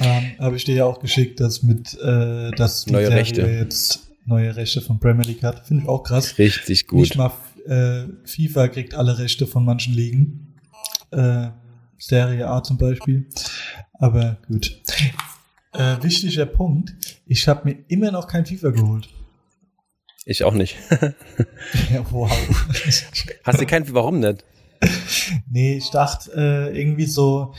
Ähm, 0.00 0.32
Habe 0.38 0.56
ich 0.56 0.64
dir 0.64 0.76
ja 0.76 0.84
auch 0.84 1.00
geschickt, 1.00 1.40
dass 1.40 1.62
mit 1.62 1.98
äh, 2.00 2.52
dass 2.52 2.84
die 2.84 2.92
neue 2.92 3.06
Serie 3.06 3.20
Rechte. 3.20 3.42
jetzt 3.42 4.08
neue 4.24 4.54
Rechte 4.54 4.80
von 4.80 5.00
Premier 5.00 5.24
League 5.24 5.42
hat. 5.42 5.66
Finde 5.66 5.82
ich 5.82 5.88
auch 5.88 6.04
krass. 6.04 6.38
Richtig 6.38 6.86
gut. 6.86 7.00
Nicht 7.00 7.16
mal 7.16 7.32
äh, 7.66 8.06
FIFA 8.24 8.68
kriegt 8.68 8.94
alle 8.94 9.18
Rechte 9.18 9.46
von 9.46 9.64
manchen 9.64 9.94
Ligen. 9.94 10.56
Äh, 11.10 11.48
Serie 11.98 12.48
A 12.48 12.62
zum 12.62 12.78
Beispiel. 12.78 13.28
Aber 13.94 14.38
gut. 14.48 14.80
Äh, 15.72 16.02
wichtiger 16.02 16.46
Punkt, 16.46 16.94
ich 17.26 17.48
habe 17.48 17.68
mir 17.68 17.78
immer 17.88 18.10
noch 18.10 18.26
kein 18.26 18.44
FIFA 18.44 18.70
geholt. 18.70 19.08
Ich 20.24 20.44
auch 20.44 20.52
nicht. 20.52 20.76
ja, 21.92 22.04
wow. 22.10 22.30
Hast 23.44 23.60
du 23.60 23.66
kein, 23.66 23.92
warum 23.94 24.20
nicht? 24.20 24.44
Nee, 25.50 25.76
ich 25.78 25.90
dachte 25.90 26.30
äh, 26.36 26.78
irgendwie 26.78 27.06
so, 27.06 27.54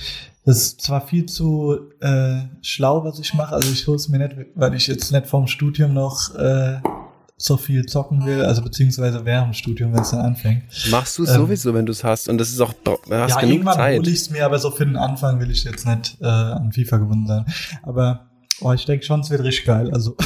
das 0.45 0.57
ist 0.57 0.81
zwar 0.81 1.05
viel 1.07 1.25
zu 1.25 1.89
äh, 2.01 2.41
schlau, 2.61 3.03
was 3.03 3.19
ich 3.19 3.33
mache, 3.33 3.55
also 3.55 3.71
ich 3.71 3.87
hole 3.87 3.95
es 3.95 4.09
mir 4.09 4.19
nicht, 4.19 4.35
weil 4.55 4.73
ich 4.73 4.87
jetzt 4.87 5.11
nicht 5.11 5.27
vom 5.27 5.47
Studium 5.47 5.93
noch 5.93 6.35
äh, 6.35 6.79
so 7.43 7.57
viel 7.57 7.85
zocken 7.85 8.25
will, 8.25 8.41
also 8.41 8.61
beziehungsweise 8.61 9.25
während 9.25 9.47
dem 9.47 9.53
Studium, 9.53 9.93
wenn 9.93 9.99
es 9.99 10.11
dann 10.11 10.21
anfängt. 10.21 10.63
Machst 10.89 11.17
du 11.17 11.23
ähm, 11.25 11.33
sowieso, 11.33 11.73
wenn 11.73 11.85
du 11.85 11.91
es 11.91 12.01
hast 12.01 12.29
und 12.29 12.37
das 12.37 12.49
ist 12.49 12.61
auch, 12.61 12.73
hast 12.85 13.09
ja, 13.09 13.39
genug 13.41 13.53
irgendwann 13.53 13.75
Zeit. 13.75 13.99
hole 13.99 14.09
ich 14.09 14.15
es 14.15 14.29
mir, 14.29 14.45
aber 14.45 14.59
so 14.59 14.71
für 14.71 14.85
den 14.85 14.95
Anfang 14.95 15.41
will 15.41 15.51
ich 15.51 15.65
jetzt 15.65 15.85
nicht 15.85 16.17
äh, 16.21 16.25
an 16.25 16.71
FIFA 16.71 16.97
gewonnen 16.97 17.27
sein. 17.27 17.45
Aber 17.81 18.29
Oh, 18.63 18.71
ich 18.71 18.85
denke 18.85 19.05
schon, 19.05 19.19
es 19.19 19.29
wird 19.29 19.43
richtig 19.43 19.65
geil. 19.65 19.91
Also. 19.91 20.15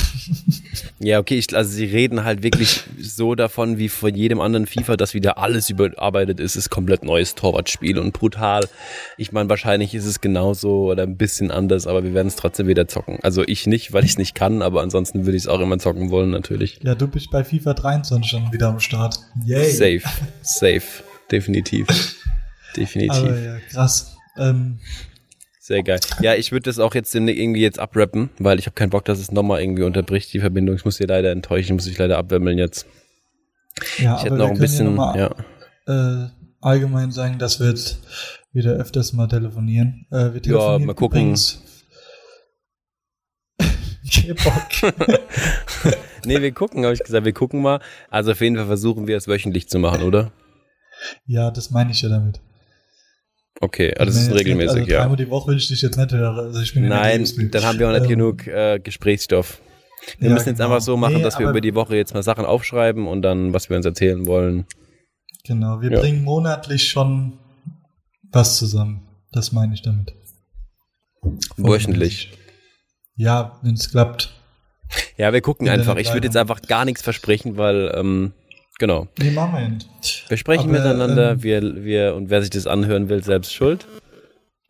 Ja, 1.00 1.20
okay, 1.20 1.38
ich, 1.38 1.56
also 1.56 1.70
sie 1.70 1.86
reden 1.86 2.24
halt 2.24 2.42
wirklich 2.42 2.84
so 3.00 3.36
davon, 3.36 3.78
wie 3.78 3.88
von 3.88 4.16
jedem 4.16 4.42
anderen 4.42 4.66
FIFA, 4.66 4.98
dass 4.98 5.14
wieder 5.14 5.38
alles 5.38 5.70
überarbeitet 5.70 6.40
ist, 6.40 6.56
ist 6.56 6.72
komplett 6.72 7.04
neues 7.04 7.36
Torwartspiel 7.36 8.00
und 8.00 8.14
brutal. 8.14 8.68
Ich 9.16 9.32
meine, 9.32 9.48
wahrscheinlich 9.48 9.94
ist 9.94 10.06
es 10.06 10.22
genauso 10.22 10.92
oder 10.92 11.04
ein 11.04 11.16
bisschen 11.16 11.52
anders, 11.52 11.86
aber 11.86 12.04
wir 12.04 12.16
werden 12.16 12.28
es 12.28 12.36
trotzdem 12.36 12.68
wieder 12.68 12.88
zocken. 12.88 13.20
Also 13.22 13.44
ich 13.44 13.68
nicht, 13.68 13.94
weil 13.94 14.06
ich 14.06 14.12
es 14.12 14.18
nicht 14.18 14.34
kann, 14.34 14.64
aber 14.64 14.82
ansonsten 14.82 15.26
würde 15.26 15.38
ich 15.38 15.44
es 15.44 15.48
auch 15.48 15.60
immer 15.60 15.78
zocken 15.78 16.10
wollen, 16.10 16.32
natürlich. 16.32 16.80
Ja, 16.82 16.96
du 16.96 17.08
bist 17.08 17.30
bei 17.30 17.44
FIFA 17.44 17.76
23 17.76 18.30
schon 18.30 18.52
wieder 18.52 18.70
am 18.70 18.80
Start. 18.80 19.20
Yay. 19.46 19.70
Safe, 19.70 20.02
safe, 20.42 21.04
definitiv. 21.32 21.88
Definitiv. 22.76 23.24
Aber 23.24 23.40
ja, 23.40 23.58
krass. 23.72 24.18
Ähm, 24.38 24.80
sehr 25.68 25.84
geil. 25.84 26.00
Ja, 26.22 26.34
ich 26.34 26.54
würde 26.54 26.64
das 26.64 26.80
auch 26.80 26.96
jetzt 26.96 27.14
irgendwie 27.14 27.62
jetzt 27.62 27.78
abrappen, 27.78 28.30
weil 28.40 28.58
ich 28.58 28.68
habe 28.68 28.76
keinen 28.76 28.90
Bock, 28.90 29.04
dass 29.04 29.20
es 29.20 29.34
nochmal 29.34 29.60
irgendwie 29.62 29.84
unterbricht, 29.84 30.32
die 30.32 30.40
Verbindung. 30.40 30.78
Ich 30.78 30.86
muss 30.86 30.96
dir 30.96 31.08
leider 31.08 31.30
enttäuschen, 31.32 31.76
muss 31.76 31.88
ich 31.88 31.98
leider 31.98 32.18
abwimmeln 32.18 32.58
jetzt. 32.58 32.86
Ja, 33.98 34.16
ich 34.16 34.24
hätte 34.24 34.36
noch 34.36 34.50
ein 34.50 34.58
bisschen, 34.58 34.96
ja. 34.96 35.36
Äh, 35.86 36.30
allgemein 36.62 37.12
sagen, 37.12 37.38
dass 37.38 37.60
wir 37.60 37.68
jetzt 37.68 38.00
wieder 38.54 38.72
öfters 38.72 39.12
mal 39.12 39.28
telefonieren. 39.28 40.06
Äh, 40.10 40.34
wir 40.34 40.42
telefonieren 40.42 40.80
ja, 40.80 40.88
mal 40.88 40.94
gucken. 40.94 41.20
Übrigens. 41.20 41.62
Bock. 44.46 44.94
nee, 46.26 46.42
wir 46.42 46.54
gucken, 46.54 46.86
habe 46.86 46.94
ich 46.94 47.04
gesagt, 47.04 47.26
wir 47.26 47.34
gucken 47.34 47.62
mal. 47.62 47.82
Also 48.10 48.32
auf 48.32 48.40
jeden 48.40 48.56
Fall 48.56 48.68
versuchen 48.68 49.06
wir 49.06 49.18
es 49.18 49.28
wöchentlich 49.28 49.68
zu 49.68 49.80
machen, 49.80 50.04
oder? 50.04 50.32
Ja, 51.26 51.52
das 51.52 51.72
meine 51.72 51.92
ich 51.92 52.02
ja 52.02 52.08
damit. 52.08 52.40
Okay, 53.60 53.94
also 53.96 54.12
das 54.12 54.22
ist 54.22 54.34
regelmäßig, 54.34 54.82
also 54.82 54.92
ja. 54.92 55.00
Dreimal 55.02 55.18
die 55.18 55.30
Woche 55.30 55.52
will 55.52 55.58
ich 55.58 55.68
dich 55.68 55.82
jetzt 55.82 55.98
nicht 55.98 56.12
hören. 56.12 56.38
Also 56.38 56.62
ich 56.62 56.74
bin 56.74 56.88
Nein, 56.88 57.28
dann 57.52 57.64
haben 57.64 57.80
wir 57.80 57.90
auch 57.90 57.94
nicht 57.94 58.04
ähm, 58.04 58.10
genug 58.10 58.48
äh, 58.48 58.80
Gesprächsstoff. 58.80 59.60
Wir 60.20 60.30
ja, 60.30 60.34
müssen 60.36 60.50
jetzt 60.50 60.58
genau. 60.58 60.70
einfach 60.70 60.82
so 60.82 60.96
machen, 60.96 61.18
nee, 61.18 61.24
dass 61.24 61.40
wir 61.40 61.50
über 61.50 61.60
die 61.60 61.74
Woche 61.74 61.96
jetzt 61.96 62.14
mal 62.14 62.24
Sachen 62.24 62.46
aufschreiben 62.46 63.08
und 63.08 63.24
dann, 63.24 63.54
was 63.54 63.70
wir 63.70 63.78
uns 63.78 63.86
erzählen 63.86 64.26
wollen. 64.26 64.66
Genau, 65.44 65.82
wir 65.82 65.92
ja. 65.92 66.00
bringen 66.00 66.24
monatlich 66.24 66.88
schon 66.88 67.40
was 68.32 68.58
zusammen. 68.58 69.08
Das 69.32 69.52
meine 69.52 69.74
ich 69.74 69.82
damit. 69.82 70.14
Wöchentlich. 71.58 72.32
Ja, 73.16 73.60
wenn 73.64 73.74
es 73.74 73.90
klappt. 73.90 74.34
Ja, 75.18 75.34
wir 75.34 75.42
gucken 75.42 75.68
einfach. 75.68 75.98
Ich 75.98 76.14
würde 76.14 76.28
jetzt 76.28 76.38
einfach 76.38 76.62
gar 76.62 76.86
nichts 76.86 77.02
versprechen, 77.02 77.58
weil 77.58 77.92
ähm, 77.96 78.34
Genau. 78.80 79.08
Nee, 79.20 79.32
Moment. 79.32 79.88
Wir 80.28 80.38
sprechen 80.38 80.70
Aber, 80.70 80.80
miteinander, 80.80 81.32
ähm, 81.32 81.44
wir, 81.44 81.84
wir, 81.84 82.16
und 82.16 82.30
wer 82.30 82.42
sich 82.42 82.52
das 82.52 82.68
anhören 82.68 83.10
will, 83.10 83.24
selbst 83.24 83.54
schuld. 83.54 83.88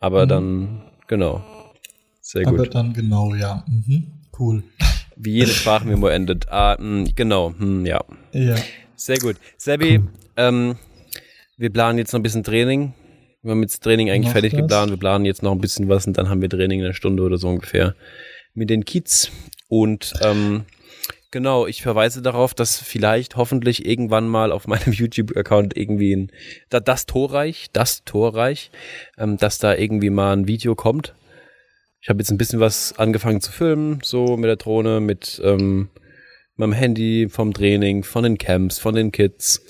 Aber 0.00 0.24
mhm. 0.24 0.28
dann, 0.28 0.82
genau. 1.06 1.44
Sehr 2.20 2.44
gut. 2.44 2.54
Aber 2.54 2.68
dann 2.68 2.92
genau, 2.94 3.34
ja. 3.34 3.64
Mhm. 3.68 4.12
Cool. 4.38 4.62
Wie 5.16 5.32
jede 5.32 5.50
Sprachmemo 5.50 6.06
endet. 6.08 6.48
Ah, 6.48 6.76
mh, 6.78 7.06
hm, 7.06 7.14
genau, 7.16 7.54
hm, 7.58 7.84
ja. 7.84 8.04
Ja. 8.32 8.56
Sehr 8.94 9.18
gut. 9.18 9.36
Sebi, 9.56 9.98
cool. 9.98 10.08
ähm, 10.36 10.76
wir 11.56 11.70
planen 11.70 11.98
jetzt 11.98 12.12
noch 12.12 12.20
ein 12.20 12.22
bisschen 12.22 12.44
Training. 12.44 12.94
Wir 13.42 13.52
haben 13.52 13.62
jetzt 13.62 13.82
Training 13.82 14.10
eigentlich 14.10 14.26
Mach 14.26 14.32
fertig 14.32 14.52
das. 14.52 14.60
geplant. 14.60 14.90
Wir 14.90 14.96
planen 14.96 15.24
jetzt 15.24 15.42
noch 15.42 15.52
ein 15.52 15.60
bisschen 15.60 15.88
was 15.88 16.06
und 16.06 16.16
dann 16.16 16.28
haben 16.28 16.40
wir 16.40 16.48
Training 16.48 16.80
in 16.80 16.84
einer 16.86 16.94
Stunde 16.94 17.22
oder 17.22 17.36
so 17.36 17.48
ungefähr 17.48 17.94
mit 18.54 18.70
den 18.70 18.84
Kids. 18.84 19.30
Und 19.68 20.14
ähm, 20.22 20.64
Genau, 21.30 21.66
ich 21.66 21.82
verweise 21.82 22.22
darauf, 22.22 22.54
dass 22.54 22.80
vielleicht 22.80 23.36
hoffentlich 23.36 23.84
irgendwann 23.84 24.28
mal 24.28 24.50
auf 24.50 24.66
meinem 24.66 24.92
YouTube-Account 24.92 25.76
irgendwie 25.76 26.16
ein, 26.16 26.32
da, 26.70 26.80
das 26.80 27.04
Torreich, 27.04 27.66
das 27.72 28.02
Torreich, 28.04 28.70
ähm, 29.18 29.36
dass 29.36 29.58
da 29.58 29.74
irgendwie 29.74 30.10
mal 30.10 30.34
ein 30.34 30.46
Video 30.48 30.74
kommt. 30.74 31.14
Ich 32.00 32.08
habe 32.08 32.20
jetzt 32.20 32.30
ein 32.30 32.38
bisschen 32.38 32.60
was 32.60 32.98
angefangen 32.98 33.42
zu 33.42 33.52
filmen, 33.52 34.00
so 34.02 34.36
mit 34.36 34.48
der 34.48 34.56
Drohne, 34.56 35.00
mit 35.00 35.40
ähm, 35.44 35.90
meinem 36.56 36.72
Handy, 36.72 37.28
vom 37.28 37.52
Training, 37.52 38.04
von 38.04 38.22
den 38.22 38.38
Camps, 38.38 38.78
von 38.78 38.94
den 38.94 39.12
Kids. 39.12 39.60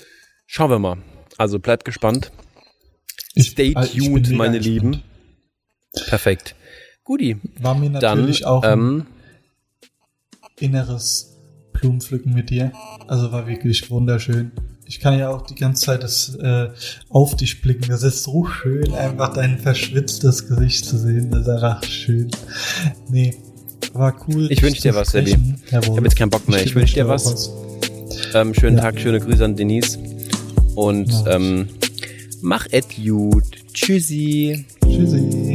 Schauen 0.45 0.69
wir 0.71 0.79
mal. 0.79 0.97
Also 1.37 1.59
bleibt 1.59 1.83
gespannt. 1.83 2.31
Stay 3.37 3.73
ich, 3.81 3.97
tuned, 3.97 4.31
meine 4.31 4.59
Lieben. 4.59 5.03
Perfekt. 6.07 6.55
Guti. 7.03 7.37
War 7.59 7.75
mir 7.75 7.89
natürlich 7.89 8.41
Dann, 8.41 8.49
auch 8.49 8.63
ähm, 8.63 9.07
inneres 10.59 11.38
Blumenpflücken 11.79 12.33
mit 12.33 12.49
dir. 12.49 12.71
Also 13.07 13.31
war 13.31 13.47
wirklich 13.47 13.89
wunderschön. 13.89 14.51
Ich 14.85 14.99
kann 14.99 15.19
ja 15.19 15.29
auch 15.29 15.43
die 15.43 15.55
ganze 15.55 15.85
Zeit 15.85 16.03
das 16.03 16.35
äh, 16.35 16.69
auf 17.09 17.35
dich 17.35 17.61
blicken. 17.61 17.89
Das 17.89 18.01
ist 18.03 18.23
so 18.23 18.45
schön, 18.45 18.91
einfach 18.93 19.33
dein 19.33 19.59
verschwitztes 19.59 20.47
Gesicht 20.47 20.85
zu 20.85 20.97
sehen. 20.97 21.29
Das 21.29 21.41
ist 21.41 21.49
einfach 21.49 21.83
schön. 21.83 22.31
Nee, 23.09 23.35
war 23.93 24.15
cool. 24.27 24.51
Ich 24.51 24.61
wünsche 24.61 24.81
dir 24.81 24.95
was, 24.95 25.11
Sebi. 25.11 25.35
Ich 25.65 25.73
habe 25.73 26.01
jetzt 26.03 26.15
keinen 26.15 26.29
Bock 26.29 26.47
mehr. 26.47 26.59
Ich, 26.59 26.67
ich 26.67 26.75
wünsche 26.75 26.95
dir 26.95 27.07
was. 27.07 27.25
was. 27.25 27.51
Ähm, 28.33 28.53
schönen 28.53 28.77
ja. 28.77 28.83
Tag, 28.83 28.99
schöne 28.99 29.19
Grüße 29.19 29.45
an 29.45 29.55
Denise. 29.55 29.99
Und 30.75 31.11
ja. 31.11 31.35
ähm, 31.35 31.67
mach 32.41 32.65
et 32.71 32.85
gut. 33.03 33.43
Tschüssi. 33.73 34.65
Tschüssi. 34.83 35.48